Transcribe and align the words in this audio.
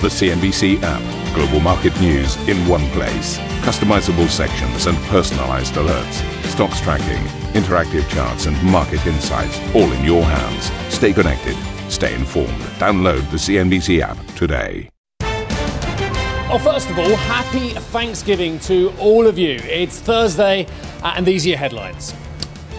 The 0.00 0.06
CNBC 0.06 0.80
app. 0.84 1.34
Global 1.34 1.58
market 1.58 2.00
news 2.00 2.36
in 2.48 2.56
one 2.68 2.88
place. 2.90 3.36
Customizable 3.66 4.28
sections 4.28 4.86
and 4.86 4.96
personalized 5.08 5.74
alerts. 5.74 6.22
Stocks 6.44 6.80
tracking, 6.80 7.20
interactive 7.60 8.08
charts, 8.08 8.46
and 8.46 8.56
market 8.62 9.04
insights 9.08 9.58
all 9.74 9.90
in 9.90 10.04
your 10.04 10.22
hands. 10.22 10.70
Stay 10.94 11.12
connected. 11.12 11.56
Stay 11.90 12.14
informed. 12.14 12.60
Download 12.78 13.28
the 13.32 13.38
CNBC 13.38 14.00
app 14.00 14.24
today. 14.36 14.88
Well, 15.18 16.60
first 16.60 16.88
of 16.90 16.98
all, 17.00 17.16
happy 17.16 17.70
Thanksgiving 17.70 18.60
to 18.60 18.94
all 19.00 19.26
of 19.26 19.36
you. 19.36 19.56
It's 19.64 19.98
Thursday, 19.98 20.68
uh, 21.02 21.14
and 21.16 21.26
these 21.26 21.44
are 21.44 21.48
your 21.48 21.58
headlines. 21.58 22.14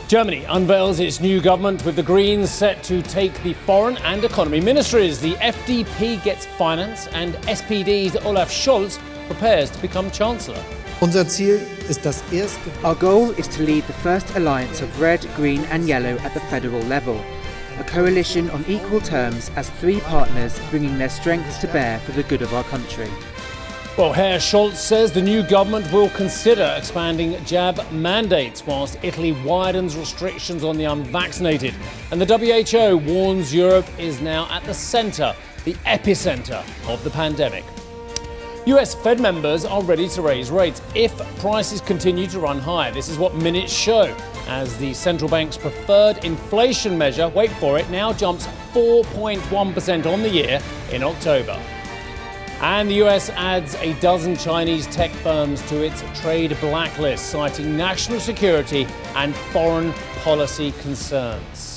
Germany 0.10 0.44
unveils 0.46 1.00
its 1.00 1.20
new 1.20 1.40
government 1.40 1.86
with 1.86 1.96
the 1.96 2.02
Greens 2.02 2.50
set 2.50 2.82
to 2.82 3.04
take 3.04 3.44
the 3.44 3.54
foreign 3.54 3.96
and 3.98 4.26
economy 4.26 4.60
ministries. 4.60 5.20
The 5.20 5.36
FDP 5.36 6.24
gets 6.24 6.48
finance, 6.48 7.06
and 7.10 7.36
SPD's 7.46 8.16
Olaf 8.26 8.50
Scholz 8.50 8.98
prepares 9.28 9.70
to 9.70 9.80
become 9.80 10.10
Chancellor. 10.10 10.64
Unser 11.00 11.26
Ziel 11.26 11.62
ist 11.88 12.04
das 12.04 12.24
erste. 12.34 12.72
Our 12.84 12.96
goal 12.96 13.30
is 13.38 13.48
to 13.50 13.62
lead 13.62 13.84
the 13.84 13.94
first 13.94 14.36
alliance 14.36 14.82
of 14.82 15.00
red, 15.00 15.22
green, 15.36 15.64
and 15.66 15.88
yellow 15.88 16.18
at 16.24 16.34
the 16.34 16.42
federal 16.50 16.82
level. 16.88 17.24
A 17.78 17.84
coalition 17.84 18.50
on 18.50 18.66
equal 18.68 19.02
terms 19.02 19.52
as 19.56 19.70
three 19.80 20.00
partners 20.00 20.60
bringing 20.72 20.98
their 20.98 21.10
strengths 21.10 21.60
to 21.60 21.68
bear 21.68 22.00
for 22.00 22.14
the 22.14 22.24
good 22.24 22.42
of 22.42 22.52
our 22.56 22.64
country. 22.64 23.12
Well, 24.00 24.14
Herr 24.14 24.38
Scholz 24.38 24.76
says 24.76 25.12
the 25.12 25.22
new 25.22 25.44
government 25.44 25.92
will 25.92 26.10
consider 26.12 26.74
expanding 26.78 27.36
jab 27.44 27.82
mandates 27.92 28.66
whilst 28.66 28.98
Italy 29.04 29.34
widens 29.44 29.98
restrictions 29.98 30.64
on 30.64 30.78
the 30.78 30.86
unvaccinated. 30.86 31.76
And 32.10 32.22
the 32.22 32.26
WHO 32.26 32.96
warns 32.96 33.54
Europe 33.54 33.86
is 34.00 34.22
now 34.22 34.48
at 34.52 34.64
the 34.64 34.74
centre, 34.74 35.36
the 35.66 35.74
epicenter 35.86 36.64
of 36.88 37.04
the 37.04 37.10
pandemic. 37.10 37.66
US 38.68 38.96
Fed 38.96 39.20
members 39.20 39.66
are 39.66 39.84
ready 39.84 40.08
to 40.08 40.22
raise 40.22 40.50
rates 40.50 40.82
if 40.96 41.14
prices 41.40 41.82
continue 41.82 42.28
to 42.28 42.40
run 42.40 42.58
high. 42.58 42.92
This 42.92 43.10
is 43.10 43.18
what 43.18 43.36
minutes 43.36 43.74
show 43.74 44.16
as 44.48 44.78
the 44.78 44.94
central 44.94 45.30
bank's 45.30 45.58
preferred 45.58 46.24
inflation 46.24 46.98
measure, 46.98 47.28
wait 47.28 47.52
for 47.52 47.78
it, 47.78 47.90
now 47.90 48.14
jumps 48.14 48.48
4.1% 48.72 50.06
on 50.06 50.22
the 50.22 50.30
year 50.30 50.62
in 50.90 51.04
October. 51.04 51.62
And 52.62 52.90
the 52.90 52.96
US 53.06 53.30
adds 53.30 53.76
a 53.76 53.94
dozen 54.02 54.36
Chinese 54.36 54.86
tech 54.88 55.12
firms 55.12 55.62
to 55.70 55.82
its 55.82 56.04
trade 56.20 56.58
blacklist, 56.60 57.28
citing 57.28 57.78
national 57.78 58.20
security 58.20 58.86
and 59.16 59.34
foreign 59.34 59.94
policy 60.24 60.74
concerns. 60.82 61.69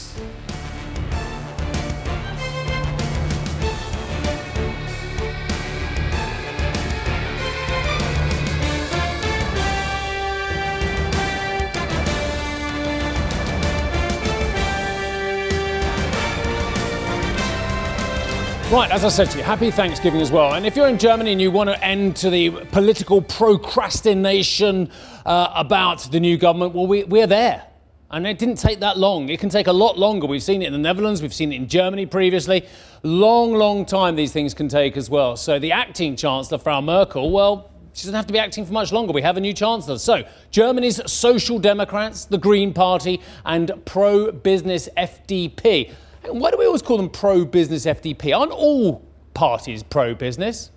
Right, 18.73 18.91
as 18.91 19.05
I 19.05 19.11
said 19.11 19.31
to 19.33 19.37
you, 19.37 19.45
happy 19.45 19.71
Thanksgiving 19.71 20.23
as 20.23 20.33
well. 20.33 20.55
And 20.55 20.65
if 20.65 20.77
you're 20.77 20.89
in 20.89 20.97
Germany 20.97 21.33
and 21.33 21.43
you 21.43 21.51
want 21.51 21.69
to 21.69 21.85
end 21.85 22.17
to 22.17 22.31
the 22.31 22.49
political 22.73 23.21
procrastination 23.21 24.91
uh, 25.27 25.53
about 25.55 26.11
the 26.11 26.19
new 26.19 26.39
government, 26.39 26.75
well, 26.75 26.87
we, 26.87 27.05
we're 27.05 27.27
there. 27.27 27.67
And 28.11 28.27
it 28.27 28.39
didn't 28.39 28.57
take 28.57 28.81
that 28.81 28.97
long. 28.97 29.29
It 29.29 29.41
can 29.41 29.51
take 29.51 29.67
a 29.67 29.73
lot 29.75 29.99
longer. 29.99 30.27
We've 30.27 30.43
seen 30.43 30.63
it 30.63 30.69
in 30.69 30.73
the 30.73 30.79
Netherlands, 30.79 31.21
we've 31.21 31.35
seen 31.35 31.53
it 31.53 31.57
in 31.57 31.69
Germany 31.69 32.07
previously. 32.07 32.67
Long, 33.03 33.53
long 33.53 33.85
time 33.85 34.17
these 34.17 34.33
things 34.33 34.55
can 34.55 34.69
take 34.69 34.97
as 34.97 35.11
well. 35.11 35.37
So 35.37 35.59
the 35.59 35.73
acting 35.73 36.17
Chancellor, 36.17 36.57
Frau 36.57 36.81
Merkel, 36.81 37.31
well, 37.31 37.71
she 37.93 38.05
doesn't 38.05 38.15
have 38.15 38.27
to 38.29 38.33
be 38.33 38.39
acting 38.39 38.65
for 38.65 38.73
much 38.73 38.91
longer. 38.91 39.13
We 39.13 39.21
have 39.21 39.37
a 39.37 39.41
new 39.41 39.53
chancellor. 39.53 39.99
So, 39.99 40.25
Germany's 40.51 41.13
Social 41.13 41.59
Democrats, 41.59 42.25
the 42.25 42.39
Green 42.39 42.73
Party, 42.73 43.21
and 43.45 43.71
pro 43.85 44.33
business 44.33 44.89
FDP 44.97 45.93
why 46.29 46.51
do 46.51 46.59
we 46.59 46.67
always 46.67 46.83
call 46.83 46.97
them 46.97 47.11
pro 47.11 47.45
business 47.45 47.85
FDP? 47.85 48.37
Aren't 48.37 48.53
all 48.53 49.05
parties 49.35 49.83
pro 49.83 50.15
business? 50.15 50.71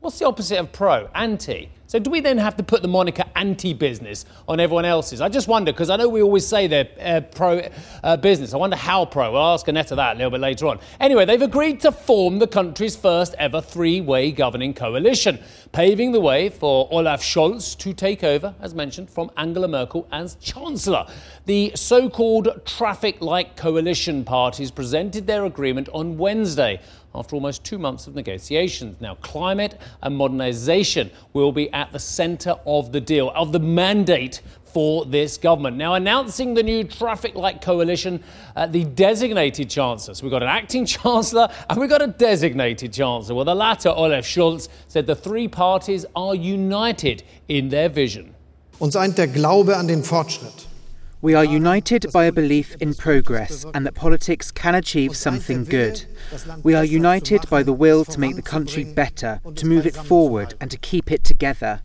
What's 0.00 0.18
the 0.18 0.26
opposite 0.26 0.58
of 0.58 0.72
pro? 0.72 1.08
Anti. 1.14 1.70
So 1.96 2.00
do 2.00 2.10
we 2.10 2.20
then 2.20 2.36
have 2.36 2.58
to 2.58 2.62
put 2.62 2.82
the 2.82 2.88
moniker 2.88 3.24
anti-business 3.36 4.26
on 4.46 4.60
everyone 4.60 4.84
else's? 4.84 5.22
I 5.22 5.30
just 5.30 5.48
wonder 5.48 5.72
because 5.72 5.88
I 5.88 5.96
know 5.96 6.10
we 6.10 6.20
always 6.20 6.46
say 6.46 6.66
they're 6.66 6.90
uh, 7.00 7.22
pro 7.22 7.62
uh, 8.04 8.18
business. 8.18 8.52
I 8.52 8.58
wonder 8.58 8.76
how 8.76 9.06
pro. 9.06 9.32
We'll 9.32 9.40
ask 9.40 9.66
Annette 9.66 9.88
that 9.88 10.14
a 10.14 10.18
little 10.18 10.30
bit 10.30 10.40
later 10.40 10.66
on. 10.66 10.78
Anyway, 11.00 11.24
they've 11.24 11.40
agreed 11.40 11.80
to 11.80 11.92
form 11.92 12.38
the 12.38 12.46
country's 12.46 12.96
first 12.96 13.34
ever 13.38 13.62
three-way 13.62 14.30
governing 14.30 14.74
coalition, 14.74 15.38
paving 15.72 16.12
the 16.12 16.20
way 16.20 16.50
for 16.50 16.86
Olaf 16.90 17.22
Scholz 17.22 17.74
to 17.78 17.94
take 17.94 18.22
over, 18.22 18.54
as 18.60 18.74
mentioned, 18.74 19.08
from 19.08 19.30
Angela 19.38 19.66
Merkel 19.66 20.06
as 20.12 20.34
Chancellor. 20.34 21.06
The 21.46 21.72
so-called 21.74 22.60
traffic-light 22.66 23.56
coalition 23.56 24.22
parties 24.22 24.70
presented 24.70 25.26
their 25.26 25.46
agreement 25.46 25.88
on 25.94 26.18
Wednesday 26.18 26.78
after 27.16 27.34
almost 27.34 27.64
two 27.64 27.78
months 27.78 28.06
of 28.06 28.14
negotiations. 28.14 29.00
Now, 29.00 29.14
climate 29.16 29.80
and 30.02 30.18
modernisation 30.18 31.10
will 31.32 31.52
be 31.52 31.72
at 31.72 31.92
the 31.92 31.98
centre 31.98 32.56
of 32.66 32.92
the 32.92 33.00
deal, 33.00 33.32
of 33.34 33.52
the 33.52 33.58
mandate 33.58 34.40
for 34.76 35.06
this 35.06 35.38
government. 35.38 35.78
Now, 35.78 35.94
announcing 35.94 36.52
the 36.52 36.62
new 36.62 36.84
traffic 36.84 37.34
light 37.34 37.62
coalition, 37.62 38.22
uh, 38.54 38.66
the 38.66 38.84
designated 38.84 39.70
chancellors. 39.70 40.22
We've 40.22 40.30
got 40.30 40.42
an 40.42 40.50
acting 40.50 40.84
chancellor 40.96 41.48
and 41.70 41.80
we've 41.80 41.88
got 41.88 42.02
a 42.02 42.08
designated 42.08 42.92
chancellor. 42.92 43.36
Well, 43.36 43.46
the 43.46 43.54
latter, 43.54 43.88
Olaf 43.88 44.26
Scholz, 44.26 44.68
said 44.86 45.06
the 45.06 45.16
three 45.16 45.48
parties 45.48 46.04
are 46.14 46.34
united 46.34 47.22
in 47.48 47.70
their 47.70 47.88
vision. 47.88 48.34
Uns 48.78 48.94
eint 48.96 49.16
der 49.16 49.28
Glaube 49.28 49.74
an 49.74 49.86
den 49.86 50.02
Fortschritt. 50.02 50.65
We 51.26 51.34
are 51.34 51.44
united 51.44 52.06
by 52.12 52.26
a 52.26 52.30
belief 52.30 52.76
in 52.76 52.94
progress 52.94 53.66
and 53.74 53.84
that 53.84 53.96
politics 53.96 54.52
can 54.52 54.76
achieve 54.76 55.16
something 55.16 55.64
good. 55.64 56.06
We 56.62 56.76
are 56.76 56.84
united 56.84 57.50
by 57.50 57.64
the 57.64 57.72
will 57.72 58.04
to 58.04 58.20
make 58.20 58.36
the 58.36 58.42
country 58.42 58.84
better, 58.84 59.40
to 59.56 59.66
move 59.66 59.88
it 59.88 59.96
forward, 59.96 60.54
and 60.60 60.70
to 60.70 60.76
keep 60.76 61.10
it 61.10 61.24
together. 61.24 61.82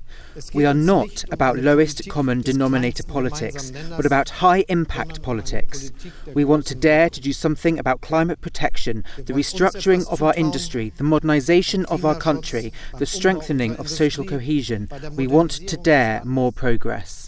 We 0.53 0.66
are 0.66 0.75
not 0.75 1.25
about 1.31 1.57
lowest 1.57 2.07
common 2.07 2.41
denominator 2.41 3.01
politics, 3.01 3.72
but 3.90 4.06
about 4.06 4.30
high 4.30 4.63
impact 4.69 5.24
politics. 5.24 5.91
We 6.35 6.46
want 6.46 6.68
to 6.68 6.75
dare 6.75 7.09
to 7.09 7.19
do 7.19 7.34
something 7.34 7.80
about 7.80 8.01
climate 8.01 8.41
protection, 8.41 9.03
the 9.18 9.34
restructuring 9.34 10.07
of 10.12 10.22
our 10.22 10.35
industry, 10.35 10.94
the 10.97 11.03
modernisation 11.03 11.85
of 11.85 12.06
our 12.06 12.16
country, 12.16 12.72
the 13.00 13.07
strengthening 13.07 13.75
of 13.78 13.90
social 13.90 14.24
cohesion. 14.24 14.88
We 15.16 15.25
want 15.25 15.51
to 15.51 15.78
dare 15.78 16.22
more 16.25 16.51
progress. 16.51 17.20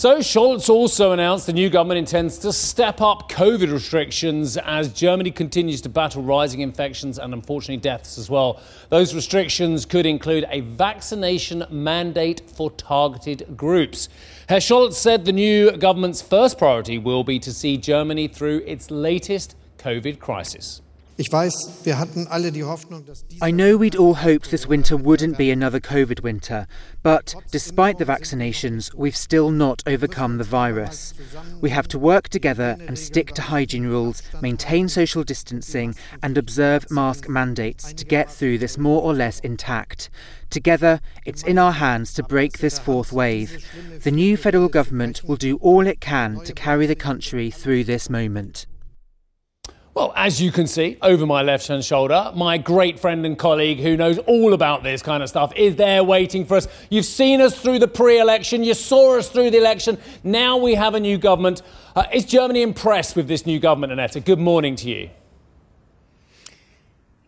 So, 0.00 0.20
Scholz 0.20 0.70
also 0.70 1.12
announced 1.12 1.44
the 1.44 1.52
new 1.52 1.68
government 1.68 1.98
intends 1.98 2.38
to 2.38 2.54
step 2.54 3.02
up 3.02 3.30
COVID 3.30 3.70
restrictions 3.70 4.56
as 4.56 4.90
Germany 4.94 5.30
continues 5.30 5.82
to 5.82 5.90
battle 5.90 6.22
rising 6.22 6.60
infections 6.60 7.18
and 7.18 7.34
unfortunately 7.34 7.76
deaths 7.76 8.16
as 8.16 8.30
well. 8.30 8.62
Those 8.88 9.14
restrictions 9.14 9.84
could 9.84 10.06
include 10.06 10.46
a 10.48 10.60
vaccination 10.60 11.66
mandate 11.68 12.40
for 12.50 12.70
targeted 12.70 13.58
groups. 13.58 14.08
Herr 14.48 14.60
Scholz 14.60 14.94
said 14.94 15.26
the 15.26 15.32
new 15.32 15.70
government's 15.72 16.22
first 16.22 16.56
priority 16.56 16.96
will 16.96 17.22
be 17.22 17.38
to 17.38 17.52
see 17.52 17.76
Germany 17.76 18.26
through 18.26 18.62
its 18.64 18.90
latest 18.90 19.54
COVID 19.76 20.18
crisis. 20.18 20.80
I 23.42 23.50
know 23.50 23.76
we'd 23.76 23.96
all 23.96 24.14
hoped 24.14 24.50
this 24.50 24.66
winter 24.66 24.96
wouldn't 24.96 25.36
be 25.36 25.50
another 25.50 25.80
COVID 25.80 26.22
winter, 26.22 26.66
but 27.02 27.34
despite 27.50 27.98
the 27.98 28.04
vaccinations, 28.04 28.94
we've 28.94 29.16
still 29.16 29.50
not 29.50 29.82
overcome 29.86 30.38
the 30.38 30.44
virus. 30.44 31.12
We 31.60 31.70
have 31.70 31.88
to 31.88 31.98
work 31.98 32.28
together 32.28 32.76
and 32.80 32.98
stick 32.98 33.34
to 33.34 33.42
hygiene 33.42 33.86
rules, 33.86 34.22
maintain 34.40 34.88
social 34.88 35.22
distancing, 35.22 35.94
and 36.22 36.38
observe 36.38 36.90
mask 36.90 37.28
mandates 37.28 37.92
to 37.92 38.04
get 38.04 38.30
through 38.30 38.58
this 38.58 38.78
more 38.78 39.02
or 39.02 39.12
less 39.12 39.40
intact. 39.40 40.10
Together, 40.48 41.00
it's 41.24 41.42
in 41.42 41.58
our 41.58 41.72
hands 41.72 42.12
to 42.14 42.22
break 42.22 42.58
this 42.58 42.78
fourth 42.78 43.12
wave. 43.12 43.64
The 44.02 44.10
new 44.10 44.36
federal 44.36 44.68
government 44.68 45.22
will 45.24 45.36
do 45.36 45.56
all 45.58 45.86
it 45.86 46.00
can 46.00 46.40
to 46.44 46.52
carry 46.52 46.86
the 46.86 46.94
country 46.94 47.50
through 47.50 47.84
this 47.84 48.10
moment. 48.10 48.66
Well, 49.92 50.12
as 50.14 50.40
you 50.40 50.52
can 50.52 50.68
see 50.68 50.96
over 51.02 51.26
my 51.26 51.42
left 51.42 51.66
hand 51.66 51.84
shoulder, 51.84 52.30
my 52.34 52.58
great 52.58 53.00
friend 53.00 53.26
and 53.26 53.36
colleague 53.36 53.80
who 53.80 53.96
knows 53.96 54.18
all 54.18 54.54
about 54.54 54.84
this 54.84 55.02
kind 55.02 55.20
of 55.20 55.28
stuff 55.28 55.52
is 55.56 55.74
there 55.74 56.04
waiting 56.04 56.46
for 56.46 56.56
us. 56.56 56.68
You've 56.90 57.04
seen 57.04 57.40
us 57.40 57.60
through 57.60 57.80
the 57.80 57.88
pre 57.88 58.20
election, 58.20 58.62
you 58.62 58.74
saw 58.74 59.18
us 59.18 59.28
through 59.28 59.50
the 59.50 59.58
election. 59.58 59.98
Now 60.22 60.58
we 60.58 60.76
have 60.76 60.94
a 60.94 61.00
new 61.00 61.18
government. 61.18 61.62
Uh, 61.96 62.04
is 62.14 62.24
Germany 62.24 62.62
impressed 62.62 63.16
with 63.16 63.26
this 63.26 63.46
new 63.46 63.58
government, 63.58 63.92
Annette? 63.92 64.24
Good 64.24 64.38
morning 64.38 64.76
to 64.76 64.88
you. 64.88 65.10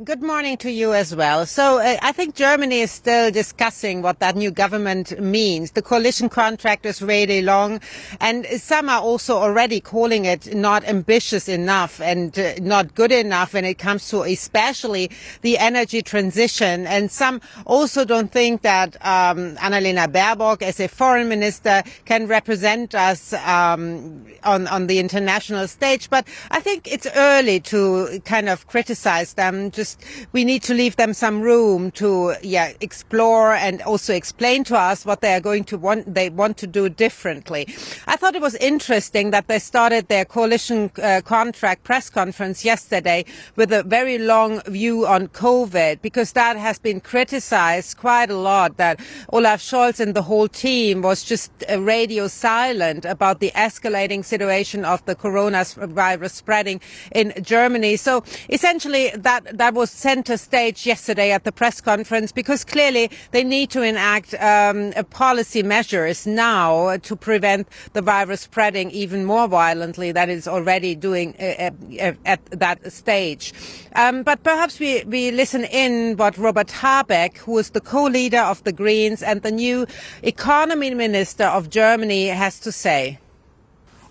Good 0.04 0.22
morning 0.22 0.56
to 0.56 0.70
you 0.70 0.94
as 0.94 1.14
well. 1.14 1.46
So 1.46 1.78
uh, 1.78 1.96
I 2.02 2.12
think 2.12 2.34
Germany 2.34 2.81
is 2.81 2.90
still 2.90 3.31
discussing 3.31 4.02
what 4.02 4.19
that 4.19 4.34
new 4.34 4.50
government 4.50 5.20
means. 5.20 5.72
The 5.72 5.82
coalition 5.82 6.28
contract 6.28 6.87
is 6.87 7.02
really 7.02 7.43
long 7.43 7.78
and 8.19 8.46
some 8.46 8.88
are 8.88 9.00
also 9.00 9.37
already 9.37 9.81
calling 9.81 10.25
it 10.25 10.54
not 10.54 10.82
ambitious 10.84 11.46
enough 11.46 12.00
and 12.00 12.37
uh, 12.37 12.54
not 12.60 12.94
good 12.94 13.12
enough 13.12 13.52
when 13.52 13.64
it 13.64 13.78
comes 13.78 14.08
to 14.08 14.22
especially 14.22 15.10
the 15.43 15.58
energy 15.58 16.02
transition. 16.02 16.87
And 16.87 17.10
some 17.10 17.40
also 17.66 18.04
don't 18.04 18.32
think 18.32 18.62
that 18.62 18.96
um, 19.06 19.56
Annalena 19.56 20.10
Baerbock 20.10 20.62
as 20.62 20.81
a 20.81 20.88
foreign 20.88 21.28
minister 21.28 21.82
can 22.06 22.26
represent 22.26 22.94
us 22.94 23.34
um, 23.34 24.25
on, 24.43 24.66
on 24.69 24.87
the 24.88 24.99
international 24.99 25.69
stage. 25.69 26.10
But 26.10 26.26
I 26.50 26.60
think 26.60 26.90
it's 26.90 27.06
early 27.14 27.60
to 27.60 28.20
kind 28.25 28.49
of 28.49 28.66
criticize 28.66 29.34
them 29.34 29.70
just 29.70 29.91
we 30.32 30.44
need 30.44 30.62
to 30.64 30.74
leave 30.74 30.96
them 30.96 31.14
some 31.14 31.40
room 31.40 31.90
to 31.92 32.34
yeah 32.42 32.72
explore 32.80 33.54
and 33.54 33.82
also 33.82 34.14
explain 34.14 34.64
to 34.64 34.76
us 34.76 35.04
what 35.04 35.20
they 35.20 35.34
are 35.34 35.40
going 35.40 35.64
to 35.64 35.78
want 35.78 36.14
they 36.14 36.30
want 36.30 36.56
to 36.58 36.66
do 36.66 36.88
differently. 36.88 37.66
I 38.06 38.16
thought 38.16 38.34
it 38.34 38.42
was 38.42 38.54
interesting 38.56 39.30
that 39.30 39.48
they 39.48 39.58
started 39.58 40.08
their 40.08 40.24
coalition 40.24 40.90
uh, 41.02 41.20
contract 41.24 41.84
press 41.84 42.10
conference 42.10 42.64
yesterday 42.64 43.24
with 43.56 43.72
a 43.72 43.82
very 43.82 44.18
long 44.18 44.60
view 44.66 45.06
on 45.06 45.28
COVID 45.28 46.02
because 46.02 46.32
that 46.32 46.56
has 46.56 46.78
been 46.78 47.00
criticized 47.00 47.96
quite 47.96 48.30
a 48.30 48.36
lot 48.36 48.76
that 48.76 49.00
Olaf 49.32 49.60
Scholz 49.60 50.00
and 50.00 50.14
the 50.14 50.22
whole 50.22 50.48
team 50.48 51.02
was 51.02 51.24
just 51.24 51.50
uh, 51.70 51.80
radio 51.80 52.28
silent 52.28 53.04
about 53.04 53.40
the 53.40 53.50
escalating 53.54 54.24
situation 54.24 54.84
of 54.84 55.04
the 55.04 55.14
coronavirus 55.14 56.30
spreading 56.30 56.80
in 57.14 57.32
Germany. 57.42 57.96
So 57.96 58.24
essentially 58.48 59.10
that 59.16 59.58
that 59.58 59.71
was 59.72 59.90
center 59.90 60.36
stage 60.36 60.86
yesterday 60.86 61.32
at 61.32 61.44
the 61.44 61.52
press 61.52 61.80
conference 61.80 62.32
because 62.32 62.64
clearly 62.64 63.10
they 63.32 63.44
need 63.44 63.70
to 63.70 63.82
enact 63.82 64.34
um, 64.34 64.92
policy 65.10 65.62
measures 65.62 66.26
now 66.26 66.96
to 66.98 67.16
prevent 67.16 67.69
the 67.92 68.02
virus 68.02 68.42
spreading 68.42 68.90
even 68.90 69.24
more 69.24 69.48
violently 69.48 70.12
than 70.12 70.30
it's 70.30 70.46
already 70.46 70.94
doing 70.94 71.34
uh, 71.40 71.70
uh, 72.00 72.12
at 72.24 72.44
that 72.46 72.92
stage. 72.92 73.52
Um, 73.94 74.22
but 74.22 74.42
perhaps 74.42 74.78
we, 74.78 75.04
we 75.04 75.30
listen 75.30 75.64
in 75.64 76.16
what 76.16 76.38
Robert 76.38 76.68
Habeck, 76.68 77.38
who 77.38 77.58
is 77.58 77.70
the 77.70 77.80
co-leader 77.80 78.40
of 78.40 78.62
the 78.64 78.72
Greens 78.72 79.22
and 79.22 79.42
the 79.42 79.50
new 79.50 79.86
economy 80.22 80.94
minister 80.94 81.44
of 81.44 81.70
Germany, 81.70 82.26
has 82.28 82.58
to 82.60 82.72
say. 82.72 83.18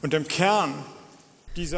Und 0.03 0.13
im 0.15 0.27
Kern 0.27 0.73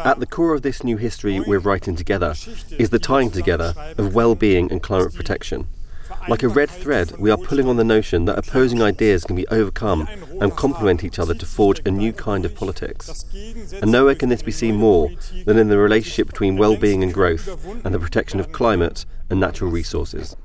at 0.04 0.20
the 0.20 0.25
core 0.25 0.54
of 0.54 0.62
this 0.62 0.84
new 0.84 0.98
history 0.98 1.40
we're 1.40 1.60
writing 1.60 1.96
together 1.96 2.36
is 2.78 2.90
the 2.90 3.00
tying 3.00 3.31
together 3.31 3.74
of 3.98 4.14
well 4.14 4.36
being 4.36 4.72
and 4.72 4.81
climate 4.84 5.14
protection. 5.14 5.68
Like 6.30 6.44
a 6.44 6.48
red 6.48 6.70
thread, 6.70 7.18
we 7.18 7.31
are 7.31 7.38
pulling 7.38 7.68
on 7.68 7.78
the 7.78 7.84
notion 7.84 8.25
that 8.25 8.38
opposing 8.38 8.81
ideas 8.81 9.24
can 9.24 9.36
be 9.36 9.48
overcome 9.48 10.08
and 10.40 10.56
complement 10.56 11.04
each 11.04 11.18
other 11.20 11.34
to 11.34 11.46
forge 11.46 11.81
a 11.86 11.92
new 11.92 12.14
kind 12.14 12.46
of 12.46 12.56
politics. 12.56 13.25
And 13.81 13.92
nowhere 13.92 14.16
can 14.16 14.30
this 14.30 14.44
be 14.44 14.52
seen 14.52 14.75
more 14.75 15.10
than 15.46 15.58
in 15.58 15.70
the 15.70 15.78
relationship 15.78 16.28
between 16.28 16.58
well 16.58 16.78
being 16.78 17.04
and 17.04 17.14
growth 17.14 17.48
and 17.86 17.94
the 17.94 18.00
protection 18.00 18.40
of 18.40 18.52
climate 18.52 19.06
and 19.30 19.40
natural 19.40 19.72
resources. 19.72 20.36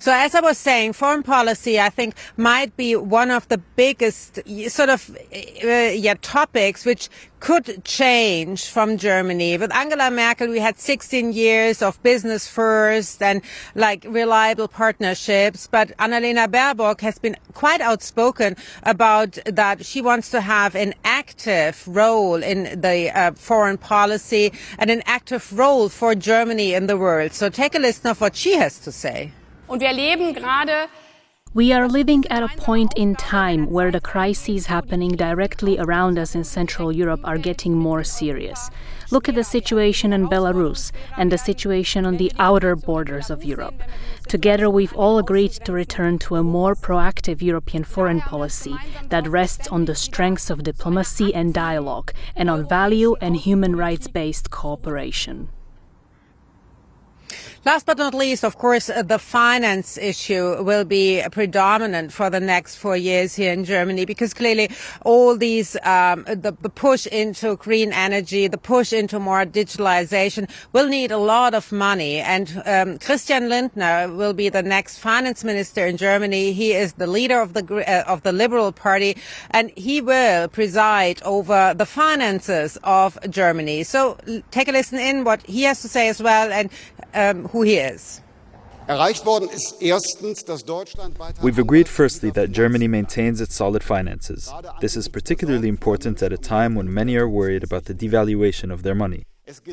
So 0.00 0.12
as 0.12 0.32
I 0.36 0.40
was 0.40 0.58
saying, 0.58 0.92
foreign 0.92 1.24
policy, 1.24 1.80
I 1.80 1.88
think, 1.88 2.14
might 2.36 2.76
be 2.76 2.94
one 2.94 3.32
of 3.32 3.48
the 3.48 3.58
biggest 3.58 4.38
sort 4.68 4.90
of 4.90 5.10
uh, 5.10 5.66
yeah 5.66 6.14
topics 6.22 6.84
which 6.84 7.08
could 7.40 7.84
change 7.84 8.66
from 8.66 8.96
Germany. 8.96 9.58
With 9.58 9.74
Angela 9.74 10.10
Merkel, 10.10 10.48
we 10.48 10.60
had 10.60 10.78
16 10.78 11.32
years 11.32 11.82
of 11.82 12.00
business 12.04 12.46
first 12.46 13.20
and 13.20 13.42
like 13.74 14.04
reliable 14.08 14.68
partnerships. 14.68 15.66
But 15.66 15.96
Annalena 15.98 16.46
Baerbock 16.48 17.00
has 17.00 17.18
been 17.18 17.36
quite 17.54 17.80
outspoken 17.80 18.56
about 18.84 19.38
that 19.46 19.84
she 19.84 20.00
wants 20.00 20.30
to 20.30 20.40
have 20.40 20.76
an 20.76 20.94
active 21.04 21.82
role 21.88 22.40
in 22.40 22.80
the 22.80 23.10
uh, 23.10 23.32
foreign 23.32 23.78
policy 23.78 24.52
and 24.78 24.90
an 24.90 25.02
active 25.06 25.52
role 25.52 25.88
for 25.88 26.14
Germany 26.14 26.74
in 26.74 26.86
the 26.86 26.96
world. 26.96 27.32
So 27.32 27.50
take 27.50 27.74
a 27.74 27.80
listen 27.80 28.10
of 28.10 28.20
what 28.20 28.36
she 28.36 28.54
has 28.54 28.78
to 28.80 28.92
say. 28.92 29.32
Und 29.68 29.80
wir 29.80 30.32
gerade 30.32 30.88
we 31.54 31.72
are 31.72 31.88
living 31.88 32.26
at 32.28 32.42
a 32.42 32.56
point 32.60 32.92
in 32.94 33.16
time 33.16 33.70
where 33.70 33.90
the 33.90 34.00
crises 34.00 34.66
happening 34.66 35.12
directly 35.12 35.78
around 35.78 36.18
us 36.18 36.34
in 36.34 36.44
Central 36.44 36.92
Europe 36.92 37.20
are 37.24 37.38
getting 37.38 37.74
more 37.74 38.04
serious. 38.04 38.70
Look 39.10 39.30
at 39.30 39.34
the 39.34 39.42
situation 39.42 40.12
in 40.12 40.28
Belarus 40.28 40.92
and 41.16 41.32
the 41.32 41.38
situation 41.38 42.04
on 42.04 42.18
the 42.18 42.30
outer 42.38 42.76
borders 42.76 43.30
of 43.30 43.44
Europe. 43.44 43.82
Together, 44.28 44.68
we've 44.68 44.94
all 44.94 45.18
agreed 45.18 45.52
to 45.64 45.72
return 45.72 46.18
to 46.20 46.36
a 46.36 46.42
more 46.42 46.74
proactive 46.74 47.40
European 47.40 47.82
foreign 47.82 48.20
policy 48.20 48.76
that 49.08 49.26
rests 49.26 49.68
on 49.68 49.86
the 49.86 49.94
strengths 49.94 50.50
of 50.50 50.62
diplomacy 50.62 51.34
and 51.34 51.54
dialogue 51.54 52.12
and 52.36 52.50
on 52.50 52.68
value 52.68 53.16
and 53.22 53.36
human 53.38 53.74
rights 53.74 54.06
based 54.06 54.50
cooperation. 54.50 55.48
Last 57.68 57.84
but 57.84 57.98
not 57.98 58.14
least, 58.14 58.44
of 58.44 58.56
course, 58.56 58.88
uh, 58.88 59.02
the 59.02 59.18
finance 59.18 59.98
issue 59.98 60.62
will 60.62 60.86
be 60.86 61.22
predominant 61.30 62.14
for 62.14 62.30
the 62.30 62.40
next 62.40 62.76
four 62.76 62.96
years 62.96 63.34
here 63.34 63.52
in 63.52 63.66
Germany 63.66 64.06
because 64.06 64.32
clearly 64.32 64.70
all 65.02 65.36
these, 65.36 65.76
um, 65.82 66.24
the, 66.24 66.56
the, 66.62 66.70
push 66.70 67.06
into 67.08 67.56
green 67.56 67.92
energy, 67.92 68.46
the 68.46 68.56
push 68.56 68.94
into 68.94 69.20
more 69.20 69.44
digitalization 69.44 70.48
will 70.72 70.88
need 70.88 71.10
a 71.10 71.18
lot 71.18 71.52
of 71.52 71.70
money. 71.70 72.20
And 72.20 72.62
um, 72.64 72.98
Christian 73.00 73.50
Lindner 73.50 74.16
will 74.16 74.32
be 74.32 74.48
the 74.48 74.62
next 74.62 74.96
finance 74.96 75.44
minister 75.44 75.86
in 75.86 75.98
Germany. 75.98 76.54
He 76.54 76.72
is 76.72 76.94
the 76.94 77.06
leader 77.06 77.38
of 77.38 77.52
the 77.52 77.64
uh, 77.86 78.10
of 78.10 78.22
the 78.22 78.32
Liberal 78.32 78.72
Party, 78.72 79.14
and 79.50 79.70
he 79.76 80.00
will 80.00 80.48
preside 80.48 81.20
over 81.22 81.74
the 81.76 81.84
finances 81.84 82.78
of 82.82 83.18
Germany. 83.28 83.82
So 83.82 84.16
take 84.50 84.68
a 84.68 84.72
listen 84.72 84.98
in 84.98 85.24
what 85.24 85.42
he 85.42 85.64
has 85.64 85.82
to 85.82 85.88
say 85.88 86.08
as 86.08 86.22
well, 86.22 86.50
and 86.50 86.70
um, 87.12 87.48
who 87.48 87.57
he 87.62 87.76
is. 87.76 88.20
We've 91.42 91.58
agreed 91.58 91.88
firstly 91.88 92.30
that 92.30 92.52
Germany 92.52 92.88
maintains 92.88 93.40
its 93.42 93.54
solid 93.54 93.84
finances. 93.84 94.50
This 94.80 94.96
is 94.96 95.08
particularly 95.08 95.68
important 95.68 96.22
at 96.22 96.32
a 96.32 96.38
time 96.38 96.74
when 96.74 96.92
many 96.92 97.16
are 97.16 97.28
worried 97.28 97.62
about 97.62 97.84
the 97.84 97.94
devaluation 97.94 98.72
of 98.72 98.82
their 98.84 98.94
money. 98.94 99.24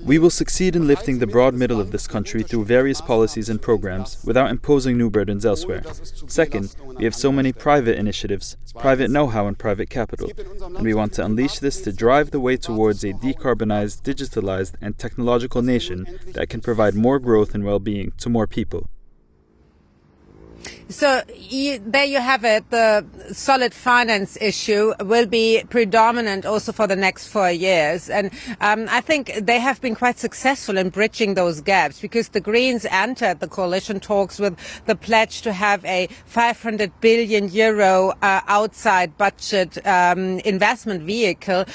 We 0.04 0.20
will 0.20 0.30
succeed 0.30 0.76
in 0.76 0.88
lifting 0.88 1.20
the 1.20 1.28
broad 1.28 1.54
middle 1.54 1.82
of 1.82 1.92
this 1.92 2.08
country 2.08 2.44
through 2.44 2.66
various 2.66 3.02
policies 3.02 3.50
and 3.50 3.62
programs 3.62 4.24
without 4.24 4.50
imposing 4.50 4.98
new 4.98 5.10
burdens 5.10 5.46
elsewhere. 5.46 5.84
Second, 6.28 6.76
we 6.84 7.04
have 7.04 7.16
so 7.16 7.32
many 7.32 7.52
private 7.52 7.98
initiatives, 7.98 8.58
private 8.78 9.12
know 9.12 9.28
how, 9.28 9.48
and 9.48 9.60
private 9.60 9.90
capital, 9.90 10.32
and 10.76 10.84
we 10.84 10.94
want 10.94 11.14
to 11.14 11.26
unleash 11.26 11.60
this 11.60 11.82
to 11.82 11.92
drive 11.92 12.32
the 12.32 12.40
way 12.40 12.56
towards 12.58 13.04
a 13.04 13.14
decarbonized, 13.14 14.04
digitalized, 14.04 14.76
and 14.82 14.98
technological 14.98 15.62
nation 15.62 16.20
that 16.28 16.50
can 16.50 16.62
provide 16.62 16.96
more 16.96 17.20
growth 17.20 17.54
and 17.54 17.66
well 17.66 17.80
being 17.80 18.14
to 18.18 18.30
more 18.30 18.48
people. 18.48 18.90
So 20.88 21.24
you, 21.36 21.80
there 21.80 22.06
you 22.06 22.20
have 22.20 22.46
it. 22.46 22.70
The 22.70 23.06
solid 23.34 23.74
finance 23.74 24.38
issue 24.40 24.94
will 25.02 25.26
be 25.26 25.64
predominant 25.70 26.46
also 26.46 26.72
for 26.72 26.88
the 26.88 26.96
next 26.96 27.28
four 27.28 27.52
years. 27.52 28.10
And 28.10 28.32
um, 28.62 28.88
I 28.90 29.02
think 29.02 29.34
they 29.42 29.60
have 29.60 29.82
been 29.82 29.96
quite 29.96 30.20
successful 30.20 30.78
in 30.78 30.90
bridging 30.90 31.34
those 31.34 31.60
gaps 31.62 32.00
because 32.00 32.30
the 32.30 32.40
Greens 32.40 32.86
entered 32.92 33.40
the 33.40 33.48
coalition 33.48 34.00
talks 34.00 34.40
with 34.40 34.58
the 34.86 34.96
pledge 34.96 35.42
to 35.42 35.54
have 35.54 35.84
a 35.86 36.08
500 36.26 36.92
billion 37.02 37.50
euro 37.50 38.14
uh, 38.22 38.42
outside 38.48 39.18
budget 39.18 39.86
um, 39.88 40.40
investment 40.40 41.02
vehicle. 41.04 41.66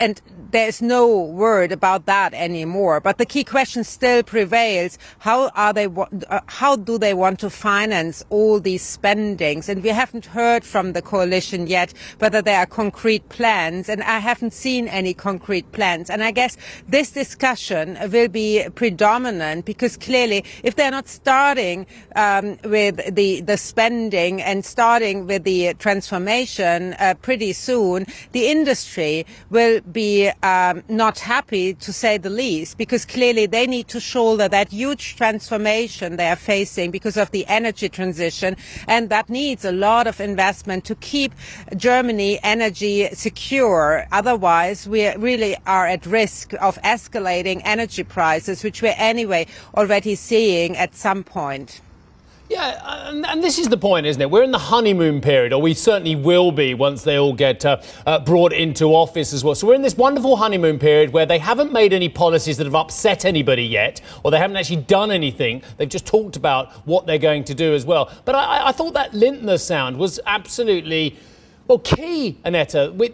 And 0.00 0.20
there's 0.50 0.80
no 0.80 1.22
word 1.22 1.72
about 1.72 2.06
that 2.06 2.32
anymore. 2.32 3.00
But 3.00 3.18
the 3.18 3.26
key 3.26 3.44
question 3.44 3.84
still 3.84 4.22
prevails. 4.22 4.98
How 5.18 5.48
are 5.50 5.72
they, 5.72 5.86
uh, 5.86 6.40
how 6.46 6.76
do 6.76 6.98
they 6.98 7.14
want 7.14 7.40
to 7.40 7.50
finance 7.50 8.07
all 8.30 8.60
these 8.60 8.82
spendings? 8.82 9.68
And 9.68 9.82
we 9.82 9.90
haven't 9.90 10.26
heard 10.26 10.64
from 10.64 10.92
the 10.92 11.02
coalition 11.02 11.66
yet 11.66 11.92
whether 12.18 12.42
there 12.42 12.58
are 12.58 12.66
concrete 12.66 13.28
plans. 13.28 13.88
And 13.88 14.02
I 14.02 14.18
haven't 14.18 14.52
seen 14.52 14.88
any 14.88 15.14
concrete 15.14 15.70
plans. 15.72 16.10
And 16.10 16.22
I 16.22 16.30
guess 16.30 16.56
this 16.88 17.10
discussion 17.10 17.98
will 18.10 18.28
be 18.28 18.66
predominant 18.74 19.64
because 19.64 19.96
clearly 19.96 20.44
if 20.62 20.76
they're 20.76 20.90
not 20.90 21.08
starting 21.08 21.86
um, 22.16 22.58
with 22.64 23.14
the, 23.14 23.40
the 23.42 23.56
spending 23.56 24.42
and 24.42 24.64
starting 24.64 25.26
with 25.26 25.44
the 25.44 25.74
transformation 25.74 26.94
uh, 26.94 27.14
pretty 27.22 27.52
soon, 27.52 28.06
the 28.32 28.48
industry 28.48 29.26
will 29.50 29.80
be 29.92 30.30
um, 30.42 30.82
not 30.88 31.18
happy 31.18 31.74
to 31.74 31.92
say 31.92 32.18
the 32.18 32.30
least 32.30 32.78
because 32.78 33.04
clearly 33.04 33.46
they 33.46 33.66
need 33.66 33.88
to 33.88 34.00
shoulder 34.00 34.48
that 34.48 34.68
huge 34.68 35.16
transformation 35.16 36.16
they 36.16 36.28
are 36.28 36.36
facing 36.36 36.90
because 36.90 37.16
of 37.16 37.30
the 37.30 37.46
energy 37.46 37.88
transition. 37.98 38.56
And 38.86 39.10
that 39.10 39.28
needs 39.28 39.64
a 39.64 39.72
lot 39.72 40.06
of 40.06 40.20
investment 40.20 40.84
to 40.84 40.94
keep 40.94 41.32
Germany 41.76 42.38
energy 42.54 43.08
secure. 43.12 44.06
Otherwise, 44.12 44.86
we 44.86 45.00
really 45.16 45.56
are 45.66 45.86
at 45.86 46.06
risk 46.06 46.54
of 46.68 46.80
escalating 46.94 47.60
energy 47.64 48.04
prices, 48.04 48.62
which 48.62 48.82
we're 48.82 49.02
anyway 49.12 49.46
already 49.74 50.14
seeing 50.14 50.76
at 50.76 50.94
some 50.94 51.24
point. 51.24 51.80
Yeah, 52.48 53.10
and, 53.10 53.44
this 53.44 53.58
is 53.58 53.68
the 53.68 53.76
point, 53.76 54.06
isn't 54.06 54.22
it? 54.22 54.30
We're 54.30 54.42
in 54.42 54.52
the 54.52 54.58
honeymoon 54.58 55.20
period, 55.20 55.52
or 55.52 55.60
we 55.60 55.74
certainly 55.74 56.16
will 56.16 56.50
be 56.50 56.72
once 56.72 57.02
they 57.02 57.18
all 57.18 57.34
get 57.34 57.62
uh, 57.66 57.82
uh, 58.06 58.20
brought 58.20 58.54
into 58.54 58.86
office 58.94 59.34
as 59.34 59.44
well. 59.44 59.54
So 59.54 59.66
we're 59.66 59.74
in 59.74 59.82
this 59.82 59.98
wonderful 59.98 60.36
honeymoon 60.36 60.78
period 60.78 61.12
where 61.12 61.26
they 61.26 61.38
haven't 61.38 61.74
made 61.74 61.92
any 61.92 62.08
policies 62.08 62.56
that 62.56 62.64
have 62.64 62.74
upset 62.74 63.26
anybody 63.26 63.64
yet, 63.64 64.00
or 64.22 64.30
they 64.30 64.38
haven't 64.38 64.56
actually 64.56 64.76
done 64.76 65.10
anything. 65.10 65.62
They've 65.76 65.90
just 65.90 66.06
talked 66.06 66.36
about 66.36 66.72
what 66.86 67.06
they're 67.06 67.18
going 67.18 67.44
to 67.44 67.54
do 67.54 67.74
as 67.74 67.84
well. 67.84 68.10
But 68.24 68.34
I, 68.34 68.68
I 68.68 68.72
thought 68.72 68.94
that 68.94 69.12
Lindner 69.12 69.58
sound 69.58 69.98
was 69.98 70.18
absolutely, 70.24 71.18
well, 71.66 71.80
key, 71.80 72.38
Annette. 72.44 72.94
We, 72.94 73.08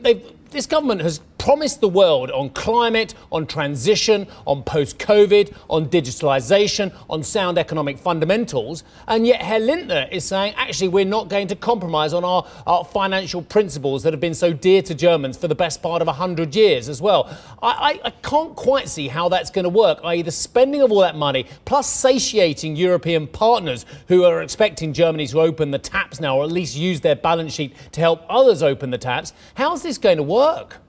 this 0.52 0.66
government 0.66 1.00
has 1.00 1.18
promised 1.44 1.82
the 1.82 1.88
world 1.88 2.30
on 2.30 2.48
climate, 2.48 3.12
on 3.30 3.46
transition, 3.46 4.26
on 4.46 4.62
post 4.62 4.98
COVID, 4.98 5.54
on 5.68 5.86
digitalisation, 5.90 6.90
on 7.10 7.22
sound 7.22 7.58
economic 7.58 7.98
fundamentals. 7.98 8.82
And 9.06 9.26
yet, 9.26 9.42
Herr 9.42 9.60
Lindner 9.60 10.08
is 10.10 10.24
saying, 10.24 10.54
actually, 10.56 10.88
we're 10.88 11.04
not 11.04 11.28
going 11.28 11.48
to 11.48 11.54
compromise 11.54 12.14
on 12.14 12.24
our, 12.24 12.46
our 12.66 12.82
financial 12.82 13.42
principles 13.42 14.02
that 14.04 14.14
have 14.14 14.22
been 14.22 14.32
so 14.32 14.54
dear 14.54 14.80
to 14.80 14.94
Germans 14.94 15.36
for 15.36 15.46
the 15.46 15.54
best 15.54 15.82
part 15.82 16.00
of 16.00 16.06
100 16.06 16.56
years 16.56 16.88
as 16.88 17.02
well. 17.02 17.28
I, 17.62 18.00
I, 18.02 18.06
I 18.06 18.10
can't 18.22 18.56
quite 18.56 18.88
see 18.88 19.08
how 19.08 19.28
that's 19.28 19.50
going 19.50 19.64
to 19.64 19.68
work, 19.68 19.98
i.e., 20.02 20.22
the 20.22 20.30
spending 20.30 20.80
of 20.80 20.90
all 20.90 21.00
that 21.00 21.14
money, 21.14 21.44
plus 21.66 21.86
satiating 21.92 22.74
European 22.74 23.26
partners 23.26 23.84
who 24.08 24.24
are 24.24 24.40
expecting 24.42 24.94
Germany 24.94 25.26
to 25.26 25.42
open 25.42 25.72
the 25.72 25.78
taps 25.78 26.20
now, 26.20 26.38
or 26.38 26.44
at 26.44 26.50
least 26.52 26.74
use 26.74 27.02
their 27.02 27.16
balance 27.16 27.52
sheet 27.52 27.76
to 27.92 28.00
help 28.00 28.24
others 28.30 28.62
open 28.62 28.88
the 28.88 28.96
taps. 28.96 29.34
How's 29.56 29.82
this 29.82 29.98
going 29.98 30.16
to 30.16 30.22
work? 30.22 30.80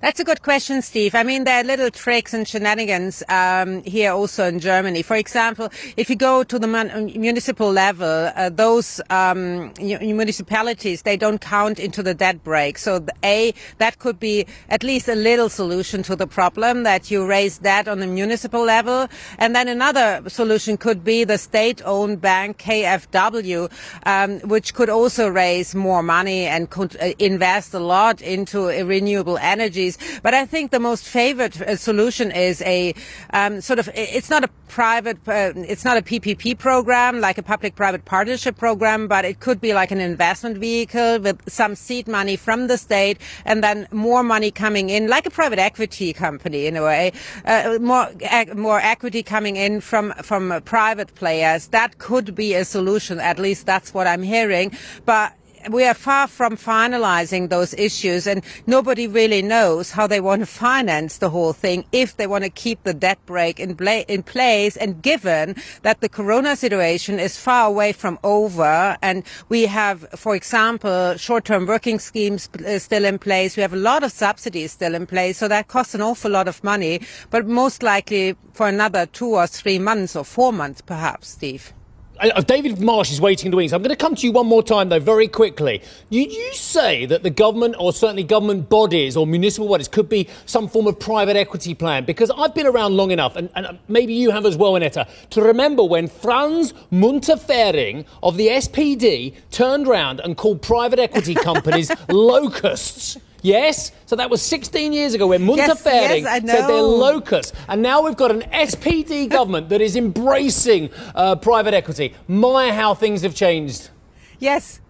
That's 0.00 0.20
a 0.20 0.24
good 0.24 0.42
question, 0.42 0.82
Steve. 0.82 1.14
I 1.14 1.22
mean, 1.22 1.44
there 1.44 1.60
are 1.60 1.64
little 1.64 1.90
tricks 1.90 2.34
and 2.34 2.46
shenanigans 2.46 3.22
um, 3.28 3.82
here 3.84 4.12
also 4.12 4.46
in 4.46 4.58
Germany. 4.60 5.02
For 5.02 5.16
example, 5.16 5.70
if 5.96 6.10
you 6.10 6.16
go 6.16 6.42
to 6.42 6.58
the 6.58 6.66
municipal 6.66 7.70
level, 7.72 8.32
uh, 8.34 8.50
those 8.50 9.00
um, 9.10 9.72
municipalities 9.78 11.02
they 11.02 11.16
don't 11.16 11.40
count 11.40 11.78
into 11.78 12.02
the 12.02 12.14
debt 12.14 12.42
brake. 12.44 12.78
So, 12.78 13.04
a 13.24 13.54
that 13.78 13.98
could 13.98 14.18
be 14.20 14.46
at 14.68 14.82
least 14.82 15.08
a 15.08 15.14
little 15.14 15.48
solution 15.48 16.02
to 16.04 16.16
the 16.16 16.26
problem 16.26 16.82
that 16.84 17.10
you 17.10 17.26
raise 17.26 17.58
debt 17.58 17.88
on 17.88 18.00
the 18.00 18.06
municipal 18.06 18.62
level, 18.62 19.08
and 19.38 19.54
then 19.54 19.68
another 19.68 20.22
solution 20.28 20.76
could 20.76 21.04
be 21.04 21.24
the 21.24 21.38
state-owned 21.38 22.20
bank 22.20 22.58
KfW, 22.58 23.70
um, 24.06 24.40
which 24.40 24.74
could 24.74 24.90
also 24.90 25.28
raise 25.28 25.74
more 25.74 26.02
money 26.02 26.46
and 26.46 26.70
could 26.70 26.96
uh, 27.00 27.12
invest 27.18 27.74
a 27.74 27.78
lot 27.78 28.20
into 28.20 28.66
renewable 28.84 29.38
energy 29.38 29.69
energies. 29.70 29.98
But 30.22 30.34
I 30.34 30.46
think 30.46 30.70
the 30.70 30.80
most 30.80 31.04
favored 31.06 31.54
uh, 31.62 31.76
solution 31.76 32.30
is 32.32 32.60
a 32.62 32.94
um, 33.32 33.60
sort 33.60 33.78
of, 33.78 33.88
it's 33.94 34.30
not 34.30 34.42
a 34.44 34.48
private, 34.68 35.18
uh, 35.28 35.52
it's 35.56 35.84
not 35.84 35.96
a 35.96 36.02
PPP 36.02 36.58
program, 36.58 37.20
like 37.20 37.38
a 37.38 37.42
public-private 37.42 38.04
partnership 38.04 38.56
program, 38.56 39.08
but 39.08 39.24
it 39.24 39.40
could 39.40 39.60
be 39.60 39.72
like 39.74 39.90
an 39.92 40.00
investment 40.00 40.58
vehicle 40.58 41.20
with 41.20 41.38
some 41.48 41.74
seed 41.74 42.08
money 42.08 42.36
from 42.36 42.66
the 42.66 42.76
state 42.76 43.18
and 43.44 43.62
then 43.62 43.86
more 43.92 44.22
money 44.22 44.50
coming 44.50 44.90
in, 44.90 45.08
like 45.08 45.26
a 45.26 45.30
private 45.30 45.58
equity 45.58 46.12
company 46.12 46.66
in 46.66 46.76
a 46.76 46.82
way, 46.82 47.12
uh, 47.44 47.78
more, 47.80 48.08
more 48.54 48.80
equity 48.80 49.22
coming 49.22 49.56
in 49.56 49.80
from, 49.80 50.12
from 50.22 50.60
private 50.64 51.14
players. 51.14 51.68
That 51.68 51.98
could 51.98 52.34
be 52.34 52.54
a 52.54 52.64
solution. 52.64 53.20
At 53.20 53.38
least 53.38 53.66
that's 53.66 53.94
what 53.94 54.06
I'm 54.06 54.22
hearing. 54.22 54.72
But 55.04 55.32
we 55.68 55.84
are 55.84 55.94
far 55.94 56.26
from 56.26 56.56
finalizing 56.56 57.48
those 57.50 57.74
issues 57.74 58.26
and 58.26 58.42
nobody 58.66 59.06
really 59.06 59.42
knows 59.42 59.90
how 59.90 60.06
they 60.06 60.20
want 60.20 60.40
to 60.40 60.46
finance 60.46 61.18
the 61.18 61.28
whole 61.28 61.52
thing 61.52 61.84
if 61.92 62.16
they 62.16 62.26
want 62.26 62.44
to 62.44 62.50
keep 62.50 62.82
the 62.84 62.94
debt 62.94 63.18
brake 63.26 63.60
in, 63.60 63.76
pla- 63.76 64.04
in 64.08 64.22
place 64.22 64.76
and 64.76 65.02
given 65.02 65.54
that 65.82 66.00
the 66.00 66.08
corona 66.08 66.56
situation 66.56 67.18
is 67.18 67.36
far 67.36 67.68
away 67.68 67.92
from 67.92 68.18
over 68.24 68.96
and 69.02 69.22
we 69.48 69.66
have 69.66 70.08
for 70.14 70.34
example 70.34 71.14
short-term 71.16 71.66
working 71.66 71.98
schemes 71.98 72.48
uh, 72.66 72.78
still 72.78 73.04
in 73.04 73.18
place 73.18 73.56
we 73.56 73.62
have 73.62 73.74
a 73.74 73.76
lot 73.76 74.02
of 74.02 74.12
subsidies 74.12 74.72
still 74.72 74.94
in 74.94 75.06
place 75.06 75.38
so 75.38 75.48
that 75.48 75.68
costs 75.68 75.94
an 75.94 76.00
awful 76.00 76.30
lot 76.30 76.48
of 76.48 76.62
money 76.64 77.00
but 77.30 77.46
most 77.46 77.82
likely 77.82 78.34
for 78.54 78.66
another 78.68 79.04
two 79.06 79.34
or 79.34 79.46
three 79.46 79.78
months 79.78 80.16
or 80.16 80.24
four 80.24 80.52
months 80.52 80.80
perhaps 80.80 81.28
steve 81.28 81.72
uh, 82.20 82.40
David 82.42 82.80
Marsh 82.80 83.10
is 83.10 83.20
waiting 83.20 83.46
in 83.46 83.50
the 83.50 83.56
wings. 83.56 83.72
I'm 83.72 83.82
going 83.82 83.90
to 83.90 83.96
come 83.96 84.14
to 84.14 84.26
you 84.26 84.32
one 84.32 84.46
more 84.46 84.62
time, 84.62 84.88
though, 84.88 84.98
very 84.98 85.28
quickly. 85.28 85.82
You, 86.10 86.22
you 86.22 86.54
say 86.54 87.06
that 87.06 87.22
the 87.22 87.30
government, 87.30 87.76
or 87.78 87.92
certainly 87.92 88.24
government 88.24 88.68
bodies 88.68 89.16
or 89.16 89.26
municipal 89.26 89.68
bodies, 89.68 89.88
could 89.88 90.08
be 90.08 90.28
some 90.46 90.68
form 90.68 90.86
of 90.86 91.00
private 91.00 91.36
equity 91.36 91.74
plan. 91.74 92.04
Because 92.04 92.30
I've 92.30 92.54
been 92.54 92.66
around 92.66 92.96
long 92.96 93.10
enough, 93.10 93.36
and, 93.36 93.48
and 93.54 93.78
maybe 93.88 94.12
you 94.14 94.30
have 94.30 94.44
as 94.44 94.56
well, 94.56 94.76
Annette, 94.76 95.08
to 95.30 95.42
remember 95.42 95.82
when 95.82 96.08
Franz 96.08 96.72
Müntefering 96.92 98.04
of 98.22 98.36
the 98.36 98.48
SPD 98.48 99.34
turned 99.50 99.88
around 99.88 100.20
and 100.20 100.36
called 100.36 100.62
private 100.62 100.98
equity 100.98 101.34
companies 101.34 101.90
locusts. 102.08 103.16
Yes, 103.42 103.92
so 104.06 104.16
that 104.16 104.28
was 104.28 104.42
16 104.42 104.92
years 104.92 105.14
ago 105.14 105.28
when 105.28 105.42
Munter 105.42 105.62
yes, 105.62 105.84
yes, 105.84 106.24
said 106.24 106.68
they're 106.68 106.82
locusts. 106.82 107.52
And 107.68 107.82
now 107.82 108.02
we've 108.02 108.16
got 108.16 108.30
an 108.30 108.42
SPD 108.42 109.28
government 109.30 109.68
that 109.70 109.80
is 109.80 109.96
embracing 109.96 110.90
uh, 111.14 111.36
private 111.36 111.74
equity. 111.74 112.14
My, 112.28 112.70
how 112.70 112.94
things 112.94 113.22
have 113.22 113.34
changed. 113.34 113.90
Yes. 114.38 114.80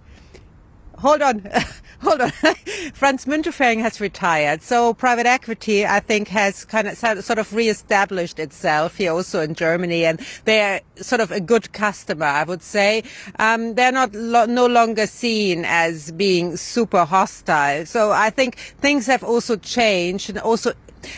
Hold 0.99 1.23
on. 1.23 1.49
hold 2.02 2.21
on. 2.21 2.30
Franz 2.95 3.25
Müntefering 3.26 3.80
has 3.80 4.00
retired. 4.00 4.62
So 4.62 4.95
private 4.95 5.26
equity, 5.26 5.87
I 5.87 6.00
think, 6.00 6.28
has 6.28 6.64
kind 6.64 6.88
of 6.88 6.97
sort 6.97 7.38
of 7.38 7.52
reestablished 7.54 8.38
itself 8.38 8.97
here 8.97 9.12
also 9.12 9.40
in 9.40 9.54
Germany. 9.54 10.04
And 10.04 10.21
they're 10.45 10.80
sort 10.97 11.21
of 11.21 11.30
a 11.30 11.40
good 11.40 11.73
customer, 11.73 12.26
I 12.26 12.45
would 12.45 12.62
say. 12.62 13.04
Um, 13.38 13.75
they're 13.75 13.92
not 13.92 14.14
lo- 14.14 14.47
no 14.47 14.66
longer 14.66 15.07
seen 15.07 15.64
as 15.64 16.12
being 16.12 16.57
super 16.57 17.04
hostile. 17.04 17.87
So 17.87 18.12
I 18.12 18.30
think 18.30 18.57
things 18.57 19.07
have 19.07 19.23
also 19.23 19.57
changed 19.57 20.30
and 20.30 20.38
also 20.38 20.73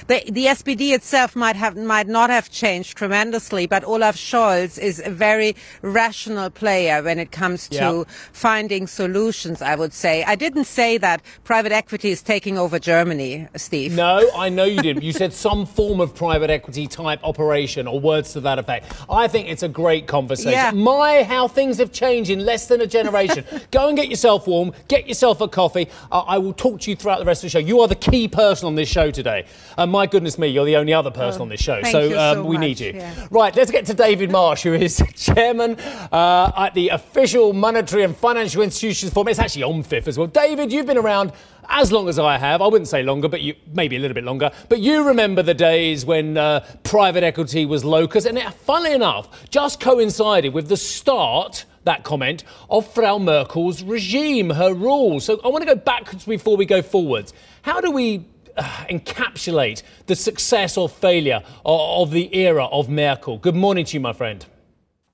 the, 0.06 0.22
the 0.30 0.46
SPD 0.46 0.94
itself 0.94 1.34
might 1.36 1.56
have 1.56 1.76
might 1.76 2.08
not 2.08 2.30
have 2.30 2.50
changed 2.50 2.96
tremendously, 2.96 3.66
but 3.66 3.84
Olaf 3.84 4.16
Scholz 4.16 4.78
is 4.78 5.02
a 5.04 5.10
very 5.10 5.56
rational 5.82 6.50
player 6.50 7.02
when 7.02 7.18
it 7.18 7.32
comes 7.32 7.68
to 7.68 7.74
yeah. 7.76 8.04
finding 8.32 8.86
solutions. 8.86 9.62
I 9.62 9.74
would 9.74 9.92
say 9.92 10.24
I 10.24 10.34
didn't 10.34 10.64
say 10.64 10.98
that 10.98 11.22
private 11.44 11.72
equity 11.72 12.10
is 12.10 12.22
taking 12.22 12.58
over 12.58 12.78
Germany, 12.78 13.48
Steve. 13.56 13.94
No, 13.94 14.28
I 14.36 14.48
know 14.48 14.64
you 14.64 14.80
didn't. 14.80 15.02
You 15.02 15.12
said 15.12 15.32
some 15.32 15.66
form 15.66 16.00
of 16.00 16.14
private 16.14 16.50
equity 16.50 16.86
type 16.86 17.20
operation 17.22 17.86
or 17.86 18.00
words 18.00 18.32
to 18.32 18.40
that 18.40 18.58
effect. 18.58 18.92
I 19.10 19.28
think 19.28 19.48
it's 19.48 19.62
a 19.62 19.68
great 19.68 20.06
conversation. 20.06 20.52
Yeah. 20.52 20.70
My, 20.72 21.22
how 21.22 21.48
things 21.48 21.78
have 21.78 21.92
changed 21.92 22.30
in 22.30 22.44
less 22.44 22.66
than 22.66 22.80
a 22.80 22.86
generation. 22.86 23.44
Go 23.70 23.88
and 23.88 23.96
get 23.96 24.08
yourself 24.08 24.46
warm, 24.46 24.72
get 24.88 25.06
yourself 25.08 25.40
a 25.40 25.48
coffee. 25.48 25.88
Uh, 26.10 26.20
I 26.20 26.38
will 26.38 26.52
talk 26.52 26.80
to 26.80 26.90
you 26.90 26.96
throughout 26.96 27.18
the 27.18 27.24
rest 27.24 27.42
of 27.44 27.50
the 27.50 27.50
show. 27.50 27.58
You 27.58 27.80
are 27.80 27.88
the 27.88 27.94
key 27.94 28.28
person 28.28 28.66
on 28.66 28.74
this 28.74 28.88
show 28.88 29.10
today. 29.10 29.46
And 29.76 29.90
my 29.90 30.06
goodness 30.06 30.38
me, 30.38 30.48
you're 30.48 30.64
the 30.64 30.76
only 30.76 30.92
other 30.92 31.10
person 31.10 31.40
oh, 31.40 31.44
on 31.44 31.48
this 31.48 31.60
show. 31.60 31.82
So, 31.82 32.18
um, 32.18 32.36
so, 32.36 32.44
we 32.44 32.56
much. 32.56 32.60
need 32.60 32.80
you. 32.80 32.92
Yeah. 32.94 33.26
Right, 33.30 33.54
let's 33.54 33.70
get 33.70 33.86
to 33.86 33.94
David 33.94 34.30
Marsh, 34.30 34.62
who 34.62 34.72
is 34.72 35.02
chairman 35.16 35.78
uh, 36.12 36.52
at 36.56 36.74
the 36.74 36.90
official 36.90 37.52
Monetary 37.52 38.02
and 38.02 38.16
Financial 38.16 38.62
Institutions 38.62 39.12
Forum. 39.12 39.28
It's 39.28 39.38
actually 39.38 39.62
OMFIF 39.62 40.06
as 40.06 40.18
well. 40.18 40.26
David, 40.26 40.72
you've 40.72 40.86
been 40.86 40.98
around 40.98 41.32
as 41.68 41.92
long 41.92 42.08
as 42.08 42.18
I 42.18 42.38
have. 42.38 42.60
I 42.60 42.66
wouldn't 42.66 42.88
say 42.88 43.02
longer, 43.02 43.28
but 43.28 43.40
you 43.40 43.54
maybe 43.72 43.96
a 43.96 43.98
little 43.98 44.14
bit 44.14 44.24
longer. 44.24 44.50
But 44.68 44.80
you 44.80 45.06
remember 45.06 45.42
the 45.42 45.54
days 45.54 46.04
when 46.04 46.36
uh, 46.36 46.66
private 46.82 47.22
equity 47.24 47.66
was 47.66 47.84
locus, 47.84 48.26
and 48.26 48.38
it, 48.38 48.52
funnily 48.52 48.92
enough, 48.92 49.48
just 49.50 49.80
coincided 49.80 50.52
with 50.52 50.68
the 50.68 50.76
start 50.76 51.64
that 51.84 52.04
comment 52.04 52.44
of 52.70 52.92
Frau 52.92 53.18
Merkel's 53.18 53.82
regime, 53.82 54.50
her 54.50 54.72
rule. 54.72 55.20
So 55.20 55.40
I 55.44 55.48
want 55.48 55.62
to 55.62 55.74
go 55.74 55.74
backwards 55.74 56.24
before 56.24 56.56
we 56.56 56.64
go 56.64 56.82
forwards. 56.82 57.32
How 57.62 57.80
do 57.80 57.90
we 57.90 58.24
Uh, 58.56 58.84
encapsulate 58.90 59.82
the 60.06 60.14
success 60.14 60.76
or 60.76 60.88
failure 60.88 61.42
of, 61.64 62.08
of 62.08 62.10
the 62.10 62.36
era 62.36 62.66
of 62.66 62.88
Merkel. 62.88 63.38
Good 63.38 63.54
morning 63.54 63.86
to 63.86 63.94
you, 63.94 64.00
my 64.00 64.12
friend. 64.12 64.44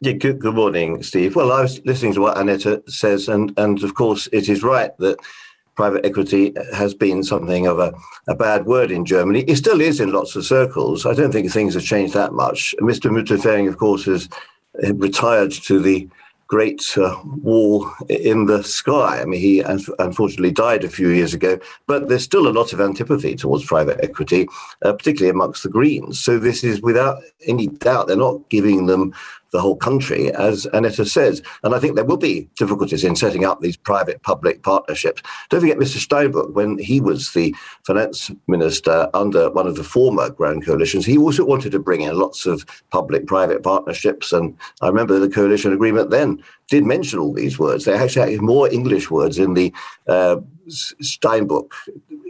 Yeah, 0.00 0.12
good, 0.12 0.40
good 0.40 0.54
morning, 0.54 1.02
Steve. 1.02 1.37
Well, 1.37 1.52
I 1.52 1.62
was 1.62 1.85
listening 1.85 2.14
to 2.14 2.21
what 2.21 2.37
Annette 2.37 2.83
says, 2.88 3.28
and, 3.28 3.52
and 3.57 3.83
of 3.85 3.95
course, 3.95 4.28
it 4.33 4.49
is 4.49 4.62
right 4.62 4.97
that 4.99 5.18
private 5.76 6.04
equity 6.04 6.52
has 6.75 6.95
been 6.95 7.23
something 7.23 7.68
of 7.68 7.78
a, 7.78 7.92
a 8.26 8.35
bad 8.35 8.66
word 8.66 8.90
in 8.90 9.04
Germany. 9.04 9.40
It 9.42 9.57
still 9.57 9.80
is 9.80 10.00
in 10.00 10.12
lots 10.12 10.35
of 10.35 10.45
circles. 10.45 11.07
I 11.07 11.14
don't 11.14 11.30
think 11.30 11.50
things 11.50 11.75
have 11.75 11.85
changed 11.85 12.14
that 12.14 12.33
much. 12.33 12.75
Mr. 12.80 13.09
Müntefering, 13.11 13.68
of 13.68 13.78
course, 13.78 14.04
has 14.07 14.28
retired 14.95 15.52
to 15.52 15.78
the 15.78 16.09
great 16.48 16.96
uh, 16.96 17.14
wall 17.42 17.90
in 18.08 18.46
the 18.46 18.64
sky. 18.64 19.20
I 19.20 19.24
mean, 19.26 19.40
he 19.40 19.60
unfortunately 19.60 20.50
died 20.50 20.82
a 20.82 20.88
few 20.88 21.10
years 21.10 21.34
ago, 21.34 21.58
but 21.86 22.08
there's 22.08 22.24
still 22.24 22.48
a 22.48 22.56
lot 22.58 22.72
of 22.72 22.80
antipathy 22.80 23.36
towards 23.36 23.66
private 23.66 24.00
equity, 24.02 24.48
uh, 24.82 24.94
particularly 24.94 25.30
amongst 25.30 25.62
the 25.62 25.68
Greens. 25.68 26.18
So 26.18 26.38
this 26.38 26.64
is 26.64 26.80
without 26.80 27.22
any 27.46 27.68
doubt, 27.68 28.06
they're 28.06 28.16
not 28.16 28.48
giving 28.48 28.86
them 28.86 29.12
the 29.52 29.60
whole 29.60 29.76
country, 29.76 30.32
as 30.32 30.66
Annette 30.72 30.94
says. 30.94 31.42
And 31.62 31.74
I 31.74 31.78
think 31.78 31.94
there 31.94 32.04
will 32.04 32.16
be 32.16 32.48
difficulties 32.56 33.04
in 33.04 33.16
setting 33.16 33.44
up 33.44 33.60
these 33.60 33.76
private 33.76 34.22
public 34.22 34.62
partnerships. 34.62 35.22
Don't 35.48 35.60
forget 35.60 35.78
Mr. 35.78 35.98
Steinbrück, 35.98 36.52
when 36.52 36.78
he 36.78 37.00
was 37.00 37.32
the 37.32 37.54
finance 37.84 38.30
minister 38.46 39.08
under 39.14 39.50
one 39.50 39.66
of 39.66 39.76
the 39.76 39.84
former 39.84 40.30
Grand 40.30 40.64
Coalitions, 40.64 41.06
he 41.06 41.18
also 41.18 41.44
wanted 41.44 41.72
to 41.72 41.78
bring 41.78 42.02
in 42.02 42.18
lots 42.18 42.46
of 42.46 42.66
public 42.90 43.26
private 43.26 43.62
partnerships. 43.62 44.32
And 44.32 44.56
I 44.80 44.88
remember 44.88 45.18
the 45.18 45.30
coalition 45.30 45.72
agreement 45.72 46.10
then 46.10 46.42
did 46.68 46.84
mention 46.84 47.18
all 47.18 47.32
these 47.32 47.58
words. 47.58 47.84
They 47.84 47.94
actually 47.94 48.32
had 48.32 48.42
more 48.42 48.70
English 48.70 49.10
words 49.10 49.38
in 49.38 49.54
the 49.54 49.72
uh, 50.06 50.36
Steinbrück 50.68 51.70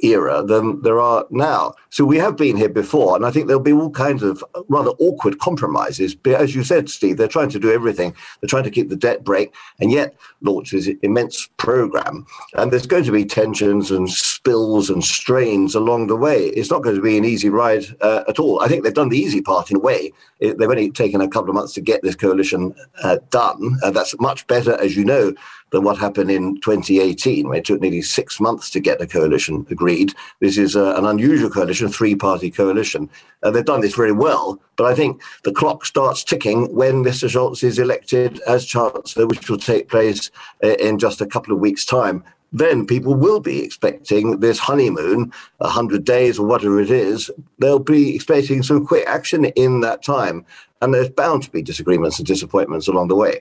era 0.03 0.45
than 0.45 0.81
there 0.83 1.01
are 1.01 1.27
now. 1.31 1.75
So 1.91 2.05
we 2.05 2.19
have 2.19 2.37
been 2.37 2.57
here 2.57 2.69
before, 2.69 3.17
and 3.17 3.25
I 3.25 3.31
think 3.31 3.47
there'll 3.47 3.63
be 3.63 3.73
all 3.73 3.91
kinds 3.91 4.23
of 4.23 4.45
rather 4.69 4.91
awkward 4.99 5.39
compromises. 5.39 6.15
But 6.15 6.35
as 6.35 6.55
you 6.55 6.63
said, 6.63 6.91
Steve, 6.91 7.17
they're 7.17 7.29
trying 7.29 7.49
to 7.51 7.59
do 7.59 7.73
everything. 7.73 8.15
They're 8.41 8.49
trying 8.49 8.65
to 8.65 8.71
keep 8.71 8.89
the 8.89 8.97
debt 8.97 9.25
brake, 9.25 9.55
and 9.81 9.91
yet 9.91 10.15
launch 10.43 10.71
this 10.71 10.89
immense 11.03 11.49
program. 11.57 12.27
And 12.55 12.73
there's 12.73 12.87
going 12.87 13.05
to 13.05 13.13
be 13.13 13.25
tensions 13.25 13.91
and 13.91 14.11
spills 14.11 14.91
and 14.91 15.03
strains 15.03 15.75
along 15.75 16.09
the 16.09 16.17
way. 16.17 16.47
It's 16.49 16.71
not 16.71 16.83
going 16.83 16.97
to 16.97 17.03
be 17.03 17.17
an 17.17 17.25
easy 17.25 17.49
ride 17.49 17.85
uh, 18.01 18.25
at 18.29 18.39
all. 18.39 18.61
I 18.61 18.69
think 18.69 18.85
they've 18.85 18.93
done 18.95 19.09
the 19.09 19.19
easy 19.19 19.41
part 19.41 19.71
in 19.71 19.77
a 19.77 19.81
way. 19.81 20.13
It, 20.41 20.59
they've 20.59 20.69
only 20.69 20.91
taken 20.91 21.21
a 21.21 21.29
couple 21.29 21.51
of 21.51 21.55
months 21.55 21.75
to 21.75 21.81
get 21.81 22.03
this 22.03 22.15
coalition 22.15 22.75
uh, 23.03 23.19
done. 23.31 23.79
Uh, 23.83 23.91
that's 23.91 24.19
much 24.21 24.47
better, 24.47 24.81
as 24.81 24.97
you 24.97 25.05
know, 25.05 25.33
than 25.71 25.83
what 25.83 25.99
happened 25.99 26.31
in 26.31 26.61
2018, 26.61 27.49
where 27.49 27.59
it 27.59 27.65
took 27.65 27.81
nearly 27.81 28.03
six 28.03 28.41
months 28.41 28.71
to 28.71 28.81
get 28.81 28.99
the 28.99 29.07
coalition 29.07 29.67
agreed. 29.71 30.15
This 30.41 30.57
is 30.57 30.77
uh, 30.77 30.95
an 30.97 31.05
unusual 31.05 31.51
coalition, 31.51 31.78
three 31.87 32.17
party 32.17 32.51
coalition. 32.51 33.09
Uh, 33.43 33.53
they've 33.53 33.65
done 33.65 33.83
this 33.83 33.95
very 33.95 34.11
well, 34.11 34.61
but 34.75 34.87
I 34.87 34.95
think 34.95 35.23
the 35.45 35.53
clock 35.53 35.85
starts 35.85 36.25
ticking 36.25 36.75
when 36.75 37.05
Mr. 37.05 37.29
Scholz 37.29 37.63
is 37.63 37.79
elected 37.79 38.41
as 38.49 38.65
Chancellor, 38.65 39.27
which 39.27 39.49
will 39.49 39.59
take 39.59 39.89
place 39.89 40.33
uh, 40.65 40.75
in 40.81 40.99
just 40.99 41.21
a 41.21 41.27
couple 41.27 41.55
of 41.55 41.61
weeks' 41.61 41.85
time 41.85 42.25
then 42.53 42.87
people 42.87 43.15
will 43.15 43.41
be 43.41 43.63
expecting 43.63 44.41
this 44.41 44.59
honeymoon, 44.59 45.33
100 45.59 46.05
days 46.05 46.39
or 46.39 46.47
whatever 46.47 46.81
it 46.81 46.91
is. 46.91 47.31
They'll 47.59 47.79
be 47.79 48.15
expecting 48.15 48.63
some 48.63 48.87
quick 48.87 49.07
action 49.07 49.45
in 49.47 49.81
that 49.81 50.03
time. 50.03 50.45
And 50.81 50.95
there's 50.95 51.11
bound 51.11 51.43
to 51.43 51.51
be 51.51 51.61
disagreements 51.61 52.19
and 52.19 52.27
disappointments 52.27 52.89
along 52.89 53.09
the 53.09 53.17
way. 53.17 53.41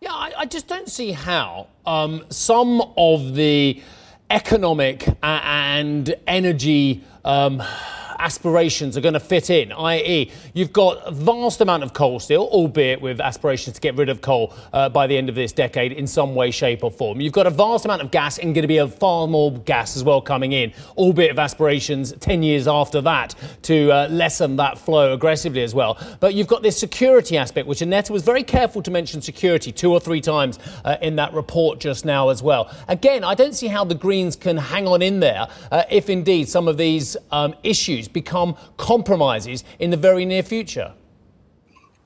Yeah, 0.00 0.12
I, 0.12 0.32
I 0.38 0.46
just 0.46 0.68
don't 0.68 0.88
see 0.88 1.12
how 1.12 1.68
um, 1.86 2.24
some 2.28 2.82
of 2.96 3.34
the 3.34 3.82
economic 4.30 5.06
and 5.22 6.14
energy. 6.26 7.02
Um, 7.24 7.62
aspirations 8.24 8.96
are 8.96 9.02
going 9.02 9.12
to 9.12 9.20
fit 9.20 9.50
in, 9.50 9.70
i.e., 9.70 10.30
you've 10.54 10.72
got 10.72 10.96
a 11.04 11.10
vast 11.10 11.60
amount 11.60 11.82
of 11.82 11.92
coal 11.92 12.18
still, 12.18 12.48
albeit 12.48 12.98
with 13.02 13.20
aspirations 13.20 13.74
to 13.74 13.80
get 13.82 13.94
rid 13.96 14.08
of 14.08 14.22
coal 14.22 14.54
uh, 14.72 14.88
by 14.88 15.06
the 15.06 15.14
end 15.14 15.28
of 15.28 15.34
this 15.34 15.52
decade 15.52 15.92
in 15.92 16.06
some 16.06 16.34
way, 16.34 16.50
shape, 16.50 16.82
or 16.82 16.90
form. 16.90 17.20
You've 17.20 17.34
got 17.34 17.46
a 17.46 17.50
vast 17.50 17.84
amount 17.84 18.00
of 18.00 18.10
gas 18.10 18.38
and 18.38 18.54
going 18.54 18.62
to 18.62 18.68
be 18.68 18.78
a 18.78 18.88
far 18.88 19.26
more 19.26 19.52
gas 19.52 19.94
as 19.94 20.02
well 20.02 20.22
coming 20.22 20.52
in, 20.52 20.72
albeit 20.96 21.32
of 21.32 21.38
aspirations 21.38 22.12
10 22.12 22.42
years 22.42 22.66
after 22.66 23.02
that 23.02 23.34
to 23.62 23.90
uh, 23.90 24.08
lessen 24.08 24.56
that 24.56 24.78
flow 24.78 25.12
aggressively 25.12 25.62
as 25.62 25.74
well. 25.74 25.98
But 26.20 26.32
you've 26.32 26.46
got 26.46 26.62
this 26.62 26.78
security 26.78 27.36
aspect, 27.36 27.68
which 27.68 27.82
Annette 27.82 28.08
was 28.08 28.22
very 28.22 28.42
careful 28.42 28.80
to 28.82 28.90
mention 28.90 29.20
security 29.20 29.70
two 29.70 29.92
or 29.92 30.00
three 30.00 30.22
times 30.22 30.58
uh, 30.86 30.96
in 31.02 31.16
that 31.16 31.34
report 31.34 31.78
just 31.78 32.06
now 32.06 32.30
as 32.30 32.42
well. 32.42 32.74
Again, 32.88 33.22
I 33.22 33.34
don't 33.34 33.54
see 33.54 33.66
how 33.66 33.84
the 33.84 33.94
Greens 33.94 34.34
can 34.34 34.56
hang 34.56 34.86
on 34.86 35.02
in 35.02 35.20
there 35.20 35.46
uh, 35.70 35.82
if 35.90 36.08
indeed 36.08 36.48
some 36.48 36.68
of 36.68 36.78
these 36.78 37.18
um, 37.30 37.54
issues 37.62 38.08
become 38.14 38.56
compromises 38.78 39.62
in 39.78 39.90
the 39.90 39.98
very 39.98 40.24
near 40.24 40.42
future? 40.42 40.94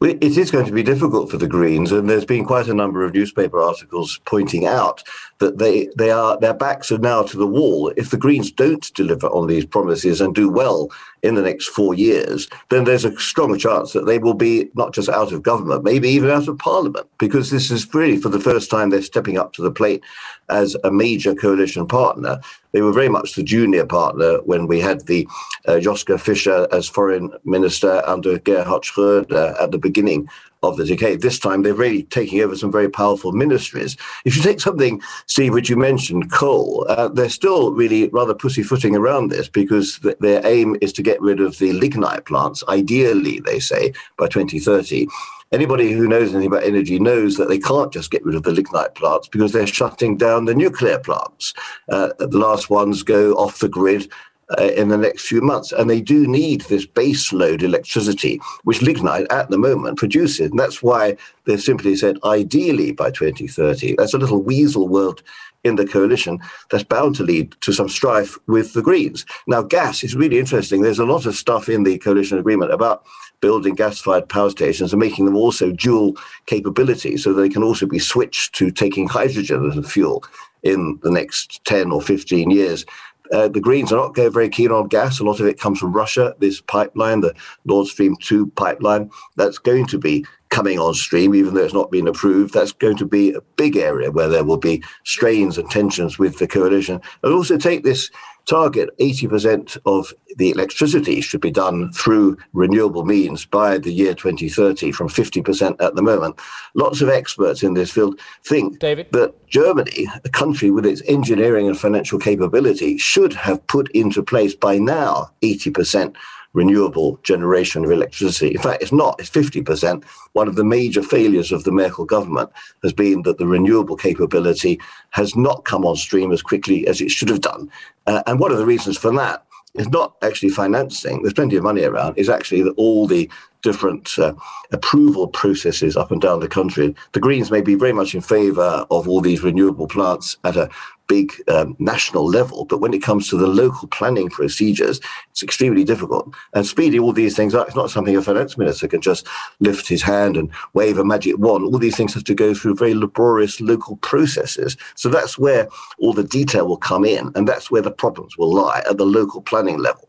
It 0.01 0.39
is 0.39 0.53
going 0.53 0.67
to 0.67 0.73
be 0.73 0.85
difficult 0.85 1.29
for 1.29 1.39
the 1.39 1.49
Greens, 1.49 1.91
and 1.91 2.09
there's 2.09 2.25
been 2.25 2.45
quite 2.45 2.69
a 2.69 2.75
number 2.75 3.05
of 3.05 3.15
newspaper 3.15 3.61
articles 3.61 4.21
pointing 4.27 4.65
out 4.65 5.03
that 5.39 5.59
they, 5.59 5.89
they 5.97 6.13
are 6.13 6.39
their 6.39 6.55
backs 6.55 6.93
are 6.93 6.99
now 6.99 7.23
to 7.25 7.37
the 7.37 7.49
wall. 7.49 7.93
If 7.97 8.11
the 8.11 8.17
Greens 8.17 8.53
don't 8.53 8.95
deliver 8.95 9.27
on 9.27 9.49
these 9.49 9.67
promises 9.67 10.21
and 10.21 10.37
do 10.37 10.49
well 10.49 10.89
in 11.23 11.35
the 11.35 11.43
next 11.43 11.69
four 11.69 11.95
years, 11.95 12.49
then 12.69 12.85
there's 12.85 13.05
a 13.05 13.19
strong 13.19 13.59
chance 13.59 13.93
that 13.93 14.07
they 14.07 14.19
will 14.19 14.35
be 14.35 14.69
not 14.75 14.93
just 14.93 15.09
out 15.09 15.33
of 15.33 15.43
government, 15.43 15.85
maybe 15.85 16.09
even 16.09 16.31
out 16.31 16.49
of 16.49 16.59
parliament, 16.59 17.07
because 17.19 17.51
this 17.51 17.71
is 17.71 17.93
really 17.95 18.17
for 18.17 18.29
the 18.29 18.41
first 18.41 18.71
time 18.71 18.91
they're 18.91 19.03
stepping 19.03 19.39
up 19.39 19.53
to 19.53 19.63
the 19.63 19.71
plate 19.71 20.03
as 20.49 20.77
a 20.85 20.91
major 20.91 21.35
coalition 21.35 21.87
partner. 21.87 22.41
They 22.73 22.83
were 22.83 22.93
very 22.93 23.09
much 23.09 23.35
the 23.35 23.43
junior 23.43 23.87
partner 23.87 24.39
when 24.43 24.67
we 24.67 24.81
had 24.81 25.07
the 25.07 25.27
uh, 25.67 25.73
Joschka 25.73 26.21
Fischer 26.21 26.69
as 26.73 26.89
foreign 26.89 27.33
minister 27.45 28.03
under 28.07 28.39
Gerhard 28.39 28.83
Schröder 28.83 29.61
at 29.61 29.71
the 29.71 29.79
beginning 29.79 30.29
of 30.63 30.77
the 30.77 30.85
decade. 30.85 31.21
This 31.21 31.39
time 31.39 31.63
they're 31.63 31.75
really 31.75 32.05
taking 32.05 32.41
over 32.41 32.57
some 32.57 32.73
very 32.73 32.89
powerful 32.89 33.33
ministries. 33.33 33.97
If 34.25 34.37
you 34.37 34.43
take 34.43 34.61
something, 34.61 35.01
Steve, 35.27 35.55
which 35.55 35.71
you 35.71 35.77
mentioned, 35.77 36.33
coal, 36.33 36.87
uh, 36.89 37.09
they're 37.09 37.29
still 37.29 37.73
really 37.73 38.09
rather 38.09 38.35
pussyfooting 38.35 38.97
around 38.97 39.29
this 39.29 39.49
because 39.49 39.99
th- 40.01 40.19
their 40.21 40.45
aim 40.47 40.77
is 40.81 40.93
to 40.95 41.03
get 41.03 41.21
rid 41.21 41.41
of 41.41 41.59
the 41.59 41.73
lignite 41.73 42.25
plants, 42.25 42.65
ideally, 42.69 43.41
they 43.41 43.61
say, 43.61 43.93
by 44.17 44.27
2030. 44.27 45.07
Anybody 45.51 45.93
who 45.93 46.07
knows 46.07 46.31
anything 46.31 46.49
about 46.49 46.65
energy 46.65 46.99
knows 46.99 47.37
that 47.37 47.49
they 47.49 47.59
can't 47.59 47.91
just 47.91 48.11
get 48.11 48.23
rid 48.23 48.35
of 48.35 48.43
the 48.43 48.53
lignite 48.53 48.95
plants 48.95 49.29
because 49.29 49.53
they're 49.53 49.67
shutting 49.67 50.19
down 50.19 50.45
the 50.45 50.55
nuclear 50.55 50.99
plants. 50.99 51.55
Uh, 51.89 52.11
the 52.19 52.37
last 52.37 52.69
ones 52.69 53.03
go 53.03 53.33
off 53.33 53.61
the 53.61 53.69
grid 53.69 54.13
uh, 54.57 54.71
in 54.77 54.89
the 54.89 54.97
next 54.97 55.27
few 55.27 55.41
months. 55.41 55.73
And 55.73 55.91
they 55.91 56.01
do 56.01 56.27
need 56.27 56.63
this 56.63 56.87
base 56.87 57.33
load 57.33 57.63
electricity, 57.63 58.41
which 58.65 58.83
lignite 58.83 59.27
at 59.31 59.51
the 59.51 59.59
moment 59.59 59.99
produces. 59.99 60.51
And 60.51 60.59
that's 60.59 60.83
why 60.83 61.17
they've 61.45 61.61
simply 61.61 61.97
said 61.97 62.19
ideally 62.25 62.93
by 62.93 63.11
2030. 63.11 63.97
That's 63.97 64.15
a 64.15 64.19
little 64.19 64.43
weasel 64.43 64.89
world 64.89 65.23
in 65.65 65.77
the 65.77 65.87
coalition 65.87 66.39
that's 66.71 66.85
bound 66.85 67.17
to 67.17 67.25
lead 67.25 67.53
to 67.61 67.73
some 67.73 67.89
strife 67.89 68.39
with 68.47 68.73
the 68.73 68.83
Greens. 68.83 69.27
Now, 69.47 69.63
gas 69.63 70.05
is 70.05 70.15
really 70.15 70.39
interesting. 70.39 70.83
There's 70.83 71.01
a 71.01 71.05
lot 71.05 71.27
of 71.27 71.35
stuff 71.35 71.69
in 71.69 71.83
the 71.83 71.99
coalition 71.99 72.39
agreement 72.39 72.73
about 72.73 73.05
building 73.41 73.75
gas-fired 73.75 74.29
power 74.29 74.51
stations 74.51 74.93
and 74.93 75.01
making 75.01 75.25
them 75.25 75.37
also 75.37 75.71
dual 75.71 76.17
capability 76.47 77.17
so 77.17 77.33
they 77.33 77.49
can 77.49 77.63
also 77.63 77.87
be 77.87 77.99
switched 77.99 78.55
to 78.55 78.71
taking 78.71 79.07
hydrogen 79.07 79.69
as 79.71 79.77
a 79.77 79.83
fuel 79.83 80.25
in 80.63 80.99
the 81.03 81.11
next 81.11 81.65
10 81.65 81.93
or 81.93 82.03
15 82.03 82.51
years. 82.51 82.85
Uh, 83.33 83.49
the 83.49 83.61
Greens 83.61 83.93
are 83.93 83.97
not 83.97 84.17
very 84.17 84.49
keen 84.49 84.71
on 84.71 84.89
gas. 84.89 85.21
A 85.21 85.25
lot 85.25 85.41
of 85.41 85.47
it 85.47 85.61
comes 85.61 85.79
from 85.79 85.93
Russia. 85.93 86.35
This 86.39 86.61
pipeline, 86.61 87.21
the 87.21 87.35
Nord 87.65 87.87
Stream 87.87 88.17
2 88.21 88.49
pipeline, 88.49 89.11
that's 89.37 89.59
going 89.59 89.87
to 89.87 89.99
be 89.99 90.25
coming 90.51 90.79
on 90.79 90.95
stream, 90.95 91.35
even 91.35 91.55
though 91.55 91.65
it's 91.65 91.75
not 91.75 91.91
been 91.91 92.09
approved. 92.09 92.55
That's 92.55 92.73
going 92.73 92.97
to 92.97 93.07
be 93.07 93.33
a 93.33 93.41
big 93.57 93.77
area 93.77 94.11
where 94.11 94.29
there 94.29 94.45
will 94.45 94.57
be 94.57 94.83
strains 95.05 95.59
and 95.59 95.71
tensions 95.71 96.19
with 96.19 96.39
the 96.39 96.47
coalition. 96.47 97.01
And 97.23 97.35
also 97.35 97.59
take 97.59 97.85
this 97.85 98.11
target 98.49 98.89
80% 98.99 99.77
of 99.85 100.13
the 100.37 100.51
electricity 100.51 101.21
should 101.21 101.41
be 101.41 101.51
done 101.51 101.93
through 101.93 102.37
renewable 102.53 103.05
means 103.05 103.45
by 103.45 103.79
the 103.79 103.93
year 103.93 104.15
2030 104.15 104.93
from 104.93 105.09
50% 105.09 105.81
at 105.81 105.95
the 105.95 106.03
moment. 106.03 106.41
Lots 106.75 107.01
of 107.01 107.09
experts 107.09 107.63
in 107.63 107.75
this 107.75 107.91
field 107.91 108.19
think 108.45 108.79
David? 108.79 109.13
that 109.13 109.35
Germany, 109.49 110.07
a 110.25 110.29
country 110.29 110.71
with 110.71 110.87
its 110.87 111.03
engineering 111.07 111.67
and 111.67 111.79
financial 111.79 112.19
capability, 112.19 112.97
should 112.97 113.35
have 113.35 113.67
put 113.67 113.91
into 113.93 114.23
place 114.23 114.55
by 114.55 114.79
now 114.79 115.31
80% 115.43 116.17
renewable 116.55 117.19
generation 117.23 117.85
of 117.85 117.91
electricity. 117.91 118.55
In 118.55 118.61
fact, 118.61 118.83
it's 118.83 118.93
not, 118.93 119.21
it's 119.21 119.31
50%. 119.31 120.05
One 120.33 120.49
of 120.49 120.57
the 120.57 120.65
major 120.65 121.03
failures 121.03 121.53
of 121.53 121.65
the 121.65 121.73
Merkel 121.73 122.05
government 122.05 122.51
has 122.83 122.93
been 122.93 123.23
that 123.23 123.39
the 123.39 123.47
renewable 123.47 123.97
capability 123.97 124.81
has 125.11 125.37
not 125.37 125.65
come 125.65 125.85
on 125.85 125.97
stream 125.97 126.33
as 126.33 126.43
quickly 126.43 126.87
as 126.87 127.01
it 127.01 127.11
should 127.11 127.29
have 127.29 127.43
done. 127.43 127.71
Uh, 128.09 128.23
and 128.27 128.41
one 128.41 128.51
of 128.51 128.57
the 128.57 128.65
reasons 128.65 128.97
for 128.97 129.13
that 129.15 129.45
is 129.75 129.89
not 129.91 130.17
actually 130.23 130.49
financing, 130.49 131.23
there's 131.23 131.35
plenty 131.35 131.57
of 131.57 131.63
money 131.63 131.85
around, 131.85 132.17
is 132.17 132.31
actually 132.31 132.63
that 132.63 132.73
all 132.79 133.07
the 133.07 133.31
different 133.63 134.19
uh, 134.19 134.33
approval 134.73 135.29
processes 135.29 135.95
up 135.95 136.11
and 136.11 136.23
down 136.23 136.41
the 136.41 136.49
country. 136.49 136.95
The 137.13 137.21
Greens 137.21 137.51
may 137.51 137.61
be 137.61 137.75
very 137.75 137.93
much 137.93 138.15
in 138.15 138.23
favour 138.23 138.87
of 138.91 139.07
all 139.07 139.21
these 139.21 139.43
renewable 139.43 139.87
plants 139.87 140.39
at 140.45 140.57
a 140.57 140.71
big 141.09 141.33
um, 141.49 141.75
national 141.79 142.27
level, 142.27 142.65
but 142.65 142.81
when 142.81 142.95
it 142.95 143.03
comes 143.03 143.29
to 143.29 143.37
the 143.37 143.47
local 143.47 143.89
planning 143.89 144.29
procedures, 144.29 145.01
it's 145.31 145.43
extremely 145.43 145.85
difficult. 145.85 146.33
And 146.55 146.67
speeding 146.67 147.01
all 147.01 147.13
these 147.13 147.37
things 147.37 147.55
up, 147.55 147.67
it's 147.67 147.77
not 147.77 147.91
something 147.91 148.17
a 148.17 148.23
finance 148.23 148.57
minister 148.57 148.87
can 148.87 149.01
just 149.01 149.27
lift 149.61 149.89
his 149.89 150.03
hand 150.03 150.37
and 150.37 150.51
wave 150.75 150.99
a 150.99 151.05
magic 151.05 151.39
wand. 151.39 151.65
All 151.65 151.79
these 151.79 151.97
things 151.97 152.15
have 152.15 152.25
to 152.25 152.35
go 152.35 152.55
through 152.55 152.77
very 152.77 152.95
laborious 152.95 153.61
local 153.61 153.97
processes. 153.97 154.77
So 154.95 155.09
that's 155.09 155.39
where 155.39 155.69
all 155.99 156.13
the 156.13 156.25
detail 156.25 156.69
will 156.69 156.77
come 156.77 157.05
in, 157.05 157.33
and 157.35 157.49
that's 157.49 157.71
where 157.71 157.83
the 157.83 157.91
problems 157.91 158.37
will 158.39 158.53
lie 158.53 158.83
at 158.89 158.99
the 158.99 159.07
local 159.07 159.43
planning 159.43 159.79
level. 159.79 160.08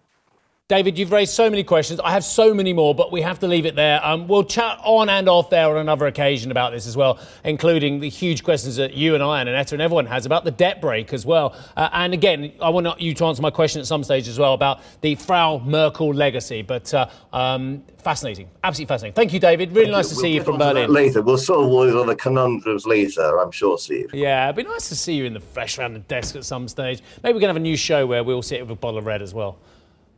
David, 0.70 1.00
you've 1.00 1.12
raised 1.12 1.34
so 1.34 1.50
many 1.50 1.64
questions. 1.64 2.00
I 2.00 2.12
have 2.12 2.24
so 2.24 2.54
many 2.54 2.74
more, 2.74 2.94
but 2.94 3.12
we 3.12 3.24
have 3.24 3.40
to 3.40 3.48
leave 3.48 3.66
it 3.66 3.76
there. 3.76 4.06
Um, 4.06 4.28
we'll 4.28 4.44
chat 4.44 4.78
on 4.84 5.10
and 5.10 5.28
off 5.28 5.50
there 5.50 5.68
on 5.68 5.78
another 5.78 6.06
occasion 6.06 6.52
about 6.52 6.74
this 6.74 6.86
as 6.86 6.96
well, 6.96 7.18
including 7.44 8.02
the 8.02 8.08
huge 8.08 8.44
questions 8.44 8.76
that 8.76 8.94
you 8.94 9.16
and 9.16 9.24
I 9.24 9.40
and 9.40 9.50
Annetta 9.50 9.74
and 9.74 9.82
everyone 9.82 10.06
has 10.06 10.28
about 10.28 10.44
the 10.44 10.52
debt 10.52 10.80
brake 10.80 11.12
as 11.12 11.26
well. 11.26 11.56
Uh, 11.76 11.90
and 11.92 12.14
again, 12.14 12.52
I 12.62 12.70
want 12.70 13.02
you 13.02 13.16
to 13.16 13.26
answer 13.26 13.42
my 13.42 13.50
question 13.50 13.82
at 13.82 13.88
some 13.88 14.04
stage 14.04 14.28
as 14.28 14.38
well 14.38 14.54
about 14.54 14.82
the 15.02 15.16
Frau 15.16 15.58
Merkel 15.58 16.14
legacy. 16.14 16.62
But 16.62 16.94
uh, 16.94 17.10
um, 17.34 17.82
fascinating, 17.98 18.48
absolutely 18.64 18.94
fascinating. 18.94 19.16
Thank 19.16 19.34
you, 19.34 19.40
David. 19.40 19.72
Really 19.72 19.90
nice 19.90 20.10
to 20.10 20.16
we'll 20.18 20.22
see 20.22 20.34
you 20.36 20.44
from 20.44 20.60
Berlin. 20.60 20.94
Later, 20.94 21.24
we'll 21.24 21.40
solve 21.40 21.66
all 21.66 21.86
these 21.86 21.96
other 21.96 22.14
conundrums 22.14 22.86
later, 22.86 23.40
I'm 23.40 23.50
sure, 23.50 23.80
Steve. 23.80 24.14
Yeah, 24.14 24.46
it'd 24.46 24.58
be 24.58 24.70
nice 24.72 24.88
to 24.90 24.96
see 24.96 25.16
you 25.16 25.26
in 25.26 25.34
the 25.34 25.40
flesh 25.40 25.80
around 25.80 25.94
the 25.94 26.00
desk 26.02 26.36
at 26.36 26.46
some 26.46 26.68
stage. 26.68 27.02
Maybe 27.24 27.34
we 27.34 27.40
can 27.40 27.50
have 27.50 27.56
a 27.56 27.60
new 27.60 27.76
show 27.76 28.06
where 28.06 28.24
we 28.24 28.36
all 28.36 28.44
sit 28.44 28.62
with 28.62 28.70
a 28.70 28.76
bottle 28.76 29.00
of 29.00 29.08
red 29.08 29.24
as 29.24 29.34
well. 29.34 29.58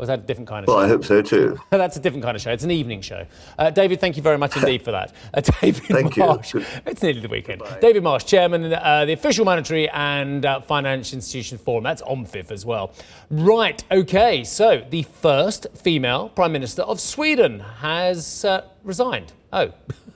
Or 0.01 0.05
is 0.05 0.07
that 0.07 0.19
a 0.19 0.21
different 0.23 0.49
kind 0.49 0.63
of 0.63 0.67
well, 0.67 0.79
show? 0.79 0.83
I 0.83 0.87
hope 0.87 1.05
so 1.05 1.21
too. 1.21 1.59
That's 1.69 1.95
a 1.95 1.99
different 1.99 2.23
kind 2.23 2.35
of 2.35 2.41
show. 2.41 2.49
It's 2.49 2.63
an 2.63 2.71
evening 2.71 3.01
show. 3.01 3.27
Uh, 3.59 3.69
David, 3.69 4.01
thank 4.01 4.17
you 4.17 4.23
very 4.23 4.39
much 4.39 4.57
indeed 4.57 4.81
for 4.81 4.89
that. 4.89 5.13
Uh, 5.31 5.41
David 5.61 5.83
thank 5.83 6.17
Marsh. 6.17 6.55
You. 6.55 6.65
It's 6.87 7.03
nearly 7.03 7.19
the 7.19 7.27
weekend. 7.27 7.61
Goodbye. 7.61 7.79
David 7.81 8.01
Marsh, 8.01 8.23
Chairman 8.23 8.65
of 8.65 8.73
uh, 8.73 9.05
the 9.05 9.13
Official 9.13 9.45
Monetary 9.45 9.87
and 9.89 10.43
uh, 10.43 10.59
Financial 10.61 11.17
Institutions 11.17 11.61
Forum. 11.61 11.83
That's 11.83 12.01
OMFIF 12.01 12.49
as 12.49 12.65
well. 12.65 12.95
Right, 13.29 13.83
okay. 13.91 14.43
So 14.43 14.83
the 14.89 15.03
first 15.03 15.67
female 15.75 16.29
Prime 16.29 16.51
Minister 16.51 16.81
of 16.81 16.99
Sweden 16.99 17.59
has 17.59 18.43
uh, 18.43 18.67
resigned. 18.83 19.33
Oh, 19.53 19.71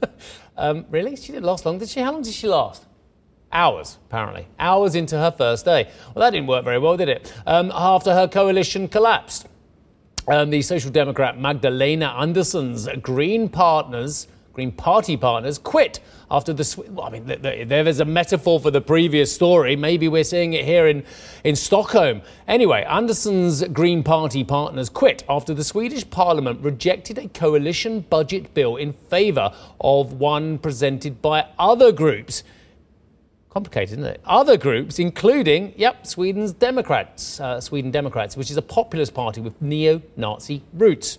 um, 0.57 0.87
really? 0.89 1.15
She 1.15 1.31
didn't 1.31 1.45
last 1.45 1.63
long, 1.63 1.77
did 1.77 1.89
she? 1.89 1.99
How 1.99 2.11
long 2.11 2.23
did 2.23 2.33
she 2.33 2.47
last? 2.47 2.87
Hours, 3.51 3.99
apparently. 4.07 4.47
Hours 4.57 4.95
into 4.95 5.15
her 5.19 5.29
first 5.29 5.63
day. 5.63 5.91
Well, 6.15 6.25
that 6.25 6.31
didn't 6.31 6.47
work 6.47 6.65
very 6.65 6.79
well, 6.79 6.97
did 6.97 7.07
it? 7.07 7.31
Um, 7.45 7.71
after 7.71 8.15
her 8.15 8.27
coalition 8.27 8.87
collapsed. 8.87 9.47
Um, 10.27 10.49
the 10.49 10.63
Social 10.63 10.89
Democrat 10.89 11.39
Magdalena 11.39 12.07
Andersson's 12.07 12.87
Green 12.99 13.47
partners, 13.47 14.25
Green 14.53 14.71
Party 14.71 15.15
partners, 15.15 15.59
quit 15.59 15.99
after 16.31 16.51
the. 16.51 16.83
Well, 16.89 17.05
I 17.05 17.11
mean, 17.11 17.27
there 17.27 17.87
is 17.87 17.99
a 17.99 18.05
metaphor 18.05 18.59
for 18.59 18.71
the 18.71 18.81
previous 18.81 19.31
story. 19.31 19.75
Maybe 19.75 20.07
we're 20.07 20.23
seeing 20.23 20.53
it 20.53 20.65
here 20.65 20.87
in, 20.87 21.03
in 21.43 21.55
Stockholm. 21.55 22.23
Anyway, 22.47 22.83
Andersson's 22.89 23.63
Green 23.65 24.01
Party 24.01 24.43
partners 24.43 24.89
quit 24.89 25.23
after 25.29 25.53
the 25.53 25.63
Swedish 25.63 26.09
Parliament 26.09 26.59
rejected 26.61 27.19
a 27.19 27.27
coalition 27.27 27.99
budget 27.99 28.51
bill 28.55 28.77
in 28.77 28.93
favour 28.93 29.53
of 29.79 30.13
one 30.13 30.57
presented 30.57 31.21
by 31.21 31.45
other 31.59 31.91
groups 31.91 32.41
complicated, 33.55 33.99
isn't 33.99 34.11
it? 34.11 34.19
Other 34.25 34.57
groups, 34.57 34.99
including, 34.99 35.73
yep, 35.77 36.05
Sweden's 36.05 36.51
Democrats, 36.51 37.39
uh, 37.39 37.61
Sweden 37.61 37.89
Democrats, 37.89 38.35
which 38.35 38.51
is 38.51 38.57
a 38.57 38.61
populist 38.61 39.13
party 39.13 39.39
with 39.39 39.61
neo-Nazi 39.61 40.61
roots. 40.73 41.17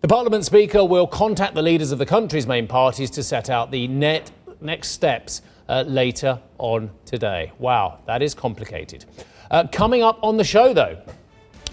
The 0.00 0.06
Parliament 0.06 0.44
Speaker 0.44 0.84
will 0.84 1.08
contact 1.08 1.56
the 1.56 1.62
leaders 1.62 1.90
of 1.90 1.98
the 1.98 2.06
country's 2.06 2.46
main 2.46 2.68
parties 2.68 3.10
to 3.10 3.24
set 3.24 3.50
out 3.50 3.72
the 3.72 3.88
net 3.88 4.30
next 4.60 4.90
steps 4.90 5.42
uh, 5.68 5.82
later 5.84 6.38
on 6.58 6.90
today. 7.04 7.50
Wow, 7.58 7.98
that 8.06 8.22
is 8.22 8.34
complicated. 8.34 9.04
Uh, 9.50 9.66
coming 9.72 10.04
up 10.04 10.20
on 10.22 10.36
the 10.36 10.44
show, 10.44 10.72
though. 10.72 10.96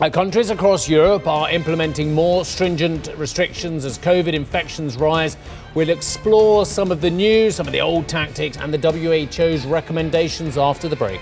Uh, 0.02 0.10
countries 0.10 0.50
across 0.50 0.90
Europe 0.90 1.26
are 1.26 1.50
implementing 1.50 2.14
more 2.14 2.44
stringent 2.44 3.08
restrictions 3.16 3.86
as 3.86 3.98
COVID 3.98 4.34
infections 4.34 4.98
rise. 4.98 5.38
We'll 5.74 5.90
explore 5.90 6.66
some 6.66 6.92
of 6.92 7.00
the 7.00 7.10
new, 7.10 7.50
some 7.50 7.66
of 7.66 7.72
the 7.72 7.80
old 7.80 8.06
tactics, 8.10 8.58
and 8.58 8.74
the 8.74 8.78
WHO's 8.78 9.66
recommendations 9.66 10.58
after 10.58 10.90
the 10.90 10.98
break. 10.98 11.22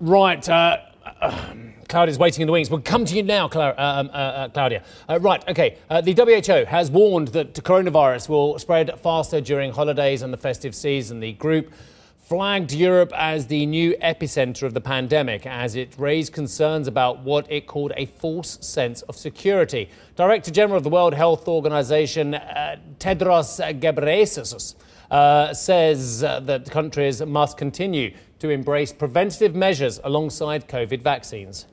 Right. 0.00 0.46
Uh, 0.48 0.78
uh, 1.20 1.54
Claudia's 1.88 2.18
waiting 2.18 2.42
in 2.42 2.46
the 2.46 2.52
wings. 2.52 2.70
We'll 2.70 2.80
come 2.80 3.04
to 3.04 3.14
you 3.14 3.22
now, 3.22 3.46
Cla- 3.46 3.74
um, 3.76 4.08
uh, 4.08 4.16
uh, 4.16 4.48
Claudia. 4.48 4.82
Uh, 5.08 5.20
right, 5.20 5.46
okay. 5.48 5.78
Uh, 5.88 6.00
the 6.00 6.12
WHO 6.12 6.64
has 6.64 6.90
warned 6.90 7.28
that 7.28 7.54
coronavirus 7.54 8.28
will 8.28 8.58
spread 8.58 8.98
faster 9.00 9.40
during 9.40 9.72
holidays 9.72 10.22
and 10.22 10.32
the 10.32 10.36
festive 10.36 10.74
season. 10.74 11.20
The 11.20 11.34
group 11.34 11.72
flagged 12.18 12.72
Europe 12.72 13.12
as 13.14 13.46
the 13.46 13.66
new 13.66 13.94
epicenter 14.02 14.62
of 14.62 14.72
the 14.72 14.80
pandemic 14.80 15.46
as 15.46 15.76
it 15.76 15.94
raised 15.98 16.32
concerns 16.32 16.88
about 16.88 17.20
what 17.20 17.50
it 17.52 17.66
called 17.66 17.92
a 17.96 18.06
false 18.06 18.58
sense 18.66 19.02
of 19.02 19.16
security. 19.16 19.90
Director 20.16 20.50
General 20.50 20.78
of 20.78 20.84
the 20.84 20.90
World 20.90 21.12
Health 21.12 21.46
Organization, 21.46 22.34
uh, 22.34 22.76
Tedros 22.98 23.60
Ghebreyesus, 23.78 24.74
uh, 25.10 25.52
says 25.52 26.24
uh, 26.24 26.40
that 26.40 26.70
countries 26.70 27.20
must 27.22 27.58
continue 27.58 28.12
to 28.44 28.50
embrace 28.50 28.92
preventative 28.92 29.54
measures 29.54 29.98
alongside 30.04 30.68
COVID 30.68 31.00
vaccines. 31.00 31.64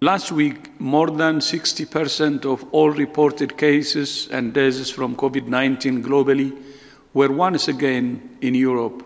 Last 0.00 0.30
week, 0.30 0.80
more 0.80 1.10
than 1.10 1.40
60% 1.40 2.44
of 2.44 2.62
all 2.70 2.90
reported 2.90 3.58
cases 3.58 4.28
and 4.30 4.54
deaths 4.54 4.90
from 4.90 5.16
COVID 5.16 5.48
19 5.48 6.04
globally 6.04 6.56
were 7.14 7.32
once 7.32 7.66
again 7.66 8.36
in 8.40 8.54
Europe. 8.54 9.02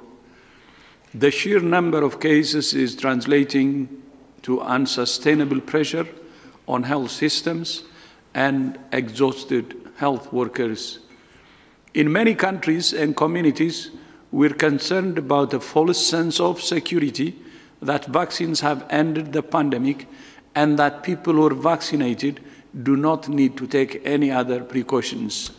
The 1.14 1.31
sheer 1.31 1.61
number 1.61 2.03
of 2.03 2.21
cases 2.21 2.75
is 2.75 2.94
translating 2.94 3.88
to 4.42 4.61
unsustainable 4.61 5.62
pressure 5.62 6.07
on 6.66 6.83
health 6.83 7.11
systems 7.11 7.85
and 8.35 8.79
exhausted 8.92 9.75
health 9.97 10.31
workers. 10.31 10.99
In 11.94 12.12
many 12.12 12.35
countries 12.35 12.92
and 12.92 13.16
communities, 13.16 13.92
we're 14.31 14.55
concerned 14.55 15.19
about 15.19 15.51
the 15.51 15.61
false 15.61 16.05
sense 16.05 16.38
of 16.41 16.61
security 16.61 17.37
that 17.81 18.05
vaccines 18.07 18.61
have 18.61 18.87
ended 18.91 19.33
the 19.33 19.43
pandemic 19.43 20.07
and 20.55 20.79
that 20.79 21.03
people 21.03 21.35
who 21.35 21.47
are 21.47 21.55
vaccinated 21.55 22.41
do 22.83 22.97
not 22.97 23.29
need 23.29 23.57
to 23.57 23.67
take 23.67 24.03
any 24.05 24.31
other 24.31 24.62
precautions. 24.62 25.51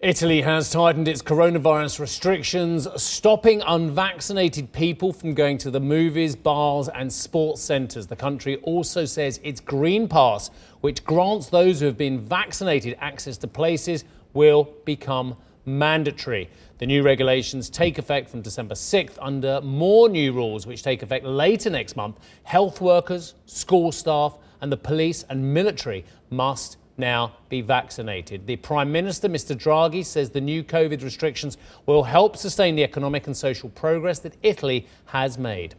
Italy 0.00 0.42
has 0.42 0.70
tightened 0.70 1.08
its 1.08 1.22
coronavirus 1.22 2.00
restrictions, 2.00 2.86
stopping 2.96 3.62
unvaccinated 3.66 4.70
people 4.72 5.12
from 5.12 5.32
going 5.32 5.56
to 5.58 5.70
the 5.70 5.80
movies, 5.80 6.36
bars, 6.36 6.88
and 6.88 7.10
sports 7.10 7.62
centres. 7.62 8.06
The 8.06 8.16
country 8.16 8.56
also 8.56 9.06
says 9.06 9.40
its 9.42 9.58
Green 9.58 10.06
Pass, 10.06 10.50
which 10.82 11.02
grants 11.04 11.48
those 11.48 11.80
who 11.80 11.86
have 11.86 11.96
been 11.96 12.20
vaccinated 12.20 12.96
access 13.00 13.38
to 13.38 13.48
places, 13.48 14.04
will 14.34 14.68
become 14.84 15.34
mandatory. 15.64 16.50
The 16.78 16.86
new 16.86 17.02
regulations 17.02 17.70
take 17.70 17.96
effect 17.96 18.28
from 18.28 18.42
December 18.42 18.74
6th 18.74 19.16
under 19.18 19.62
more 19.62 20.10
new 20.10 20.32
rules, 20.32 20.66
which 20.66 20.82
take 20.82 21.02
effect 21.02 21.24
later 21.24 21.70
next 21.70 21.96
month. 21.96 22.18
Health 22.42 22.82
workers, 22.82 23.34
school 23.46 23.90
staff, 23.92 24.36
and 24.60 24.70
the 24.70 24.76
police 24.76 25.24
and 25.30 25.54
military 25.54 26.04
must 26.28 26.76
now 26.98 27.32
be 27.48 27.62
vaccinated. 27.62 28.46
The 28.46 28.56
Prime 28.56 28.92
Minister, 28.92 29.26
Mr. 29.26 29.56
Draghi, 29.56 30.04
says 30.04 30.28
the 30.30 30.40
new 30.40 30.62
COVID 30.62 31.02
restrictions 31.02 31.56
will 31.86 32.02
help 32.02 32.36
sustain 32.36 32.76
the 32.76 32.84
economic 32.84 33.26
and 33.26 33.34
social 33.34 33.70
progress 33.70 34.18
that 34.18 34.36
Italy 34.42 34.86
has 35.06 35.38
made. 35.38 35.74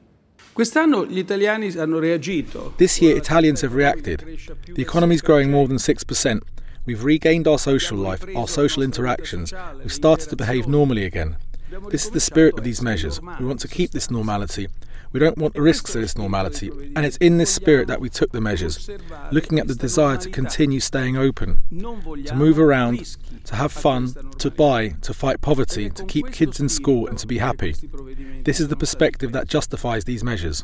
This 2.77 2.99
year, 2.99 3.15
Italians 3.15 3.61
have 3.61 3.75
reacted. 3.75 4.21
The 4.73 4.81
economy 4.81 5.13
is 5.13 5.21
growing 5.21 5.51
more 5.51 5.67
than 5.67 5.77
6%. 5.77 6.41
We've 6.87 7.03
regained 7.03 7.49
our 7.49 7.59
social 7.59 7.97
life, 7.97 8.23
our 8.33 8.47
social 8.47 8.81
interactions. 8.81 9.53
We've 9.79 9.91
started 9.91 10.29
to 10.29 10.37
behave 10.37 10.69
normally 10.69 11.03
again. 11.03 11.35
This 11.89 12.05
is 12.05 12.11
the 12.11 12.21
spirit 12.21 12.57
of 12.57 12.63
these 12.63 12.81
measures. 12.81 13.21
We 13.21 13.45
want 13.45 13.59
to 13.59 13.67
keep 13.67 13.91
this 13.91 14.09
normality. 14.09 14.69
We 15.11 15.19
don't 15.19 15.37
want 15.37 15.53
the 15.53 15.61
risks 15.61 15.95
of 15.95 16.01
this 16.01 16.17
normality. 16.17 16.71
And 16.95 17.05
it's 17.05 17.17
in 17.17 17.39
this 17.39 17.53
spirit 17.53 17.89
that 17.89 17.99
we 17.99 18.09
took 18.09 18.31
the 18.31 18.39
measures, 18.39 18.89
looking 19.31 19.59
at 19.59 19.67
the 19.67 19.75
desire 19.75 20.15
to 20.15 20.29
continue 20.29 20.79
staying 20.79 21.17
open, 21.17 21.59
to 22.25 22.35
move 22.35 22.57
around, 22.57 23.17
to 23.43 23.55
have 23.55 23.73
fun, 23.73 24.13
to 24.37 24.49
buy, 24.49 24.95
to 25.01 25.13
fight 25.13 25.41
poverty, 25.41 25.89
to 25.89 26.05
keep 26.05 26.31
kids 26.31 26.61
in 26.61 26.69
school, 26.69 27.05
and 27.07 27.17
to 27.17 27.27
be 27.27 27.39
happy. 27.39 27.75
This 28.45 28.61
is 28.61 28.69
the 28.69 28.77
perspective 28.77 29.33
that 29.33 29.47
justifies 29.47 30.05
these 30.05 30.23
measures. 30.23 30.63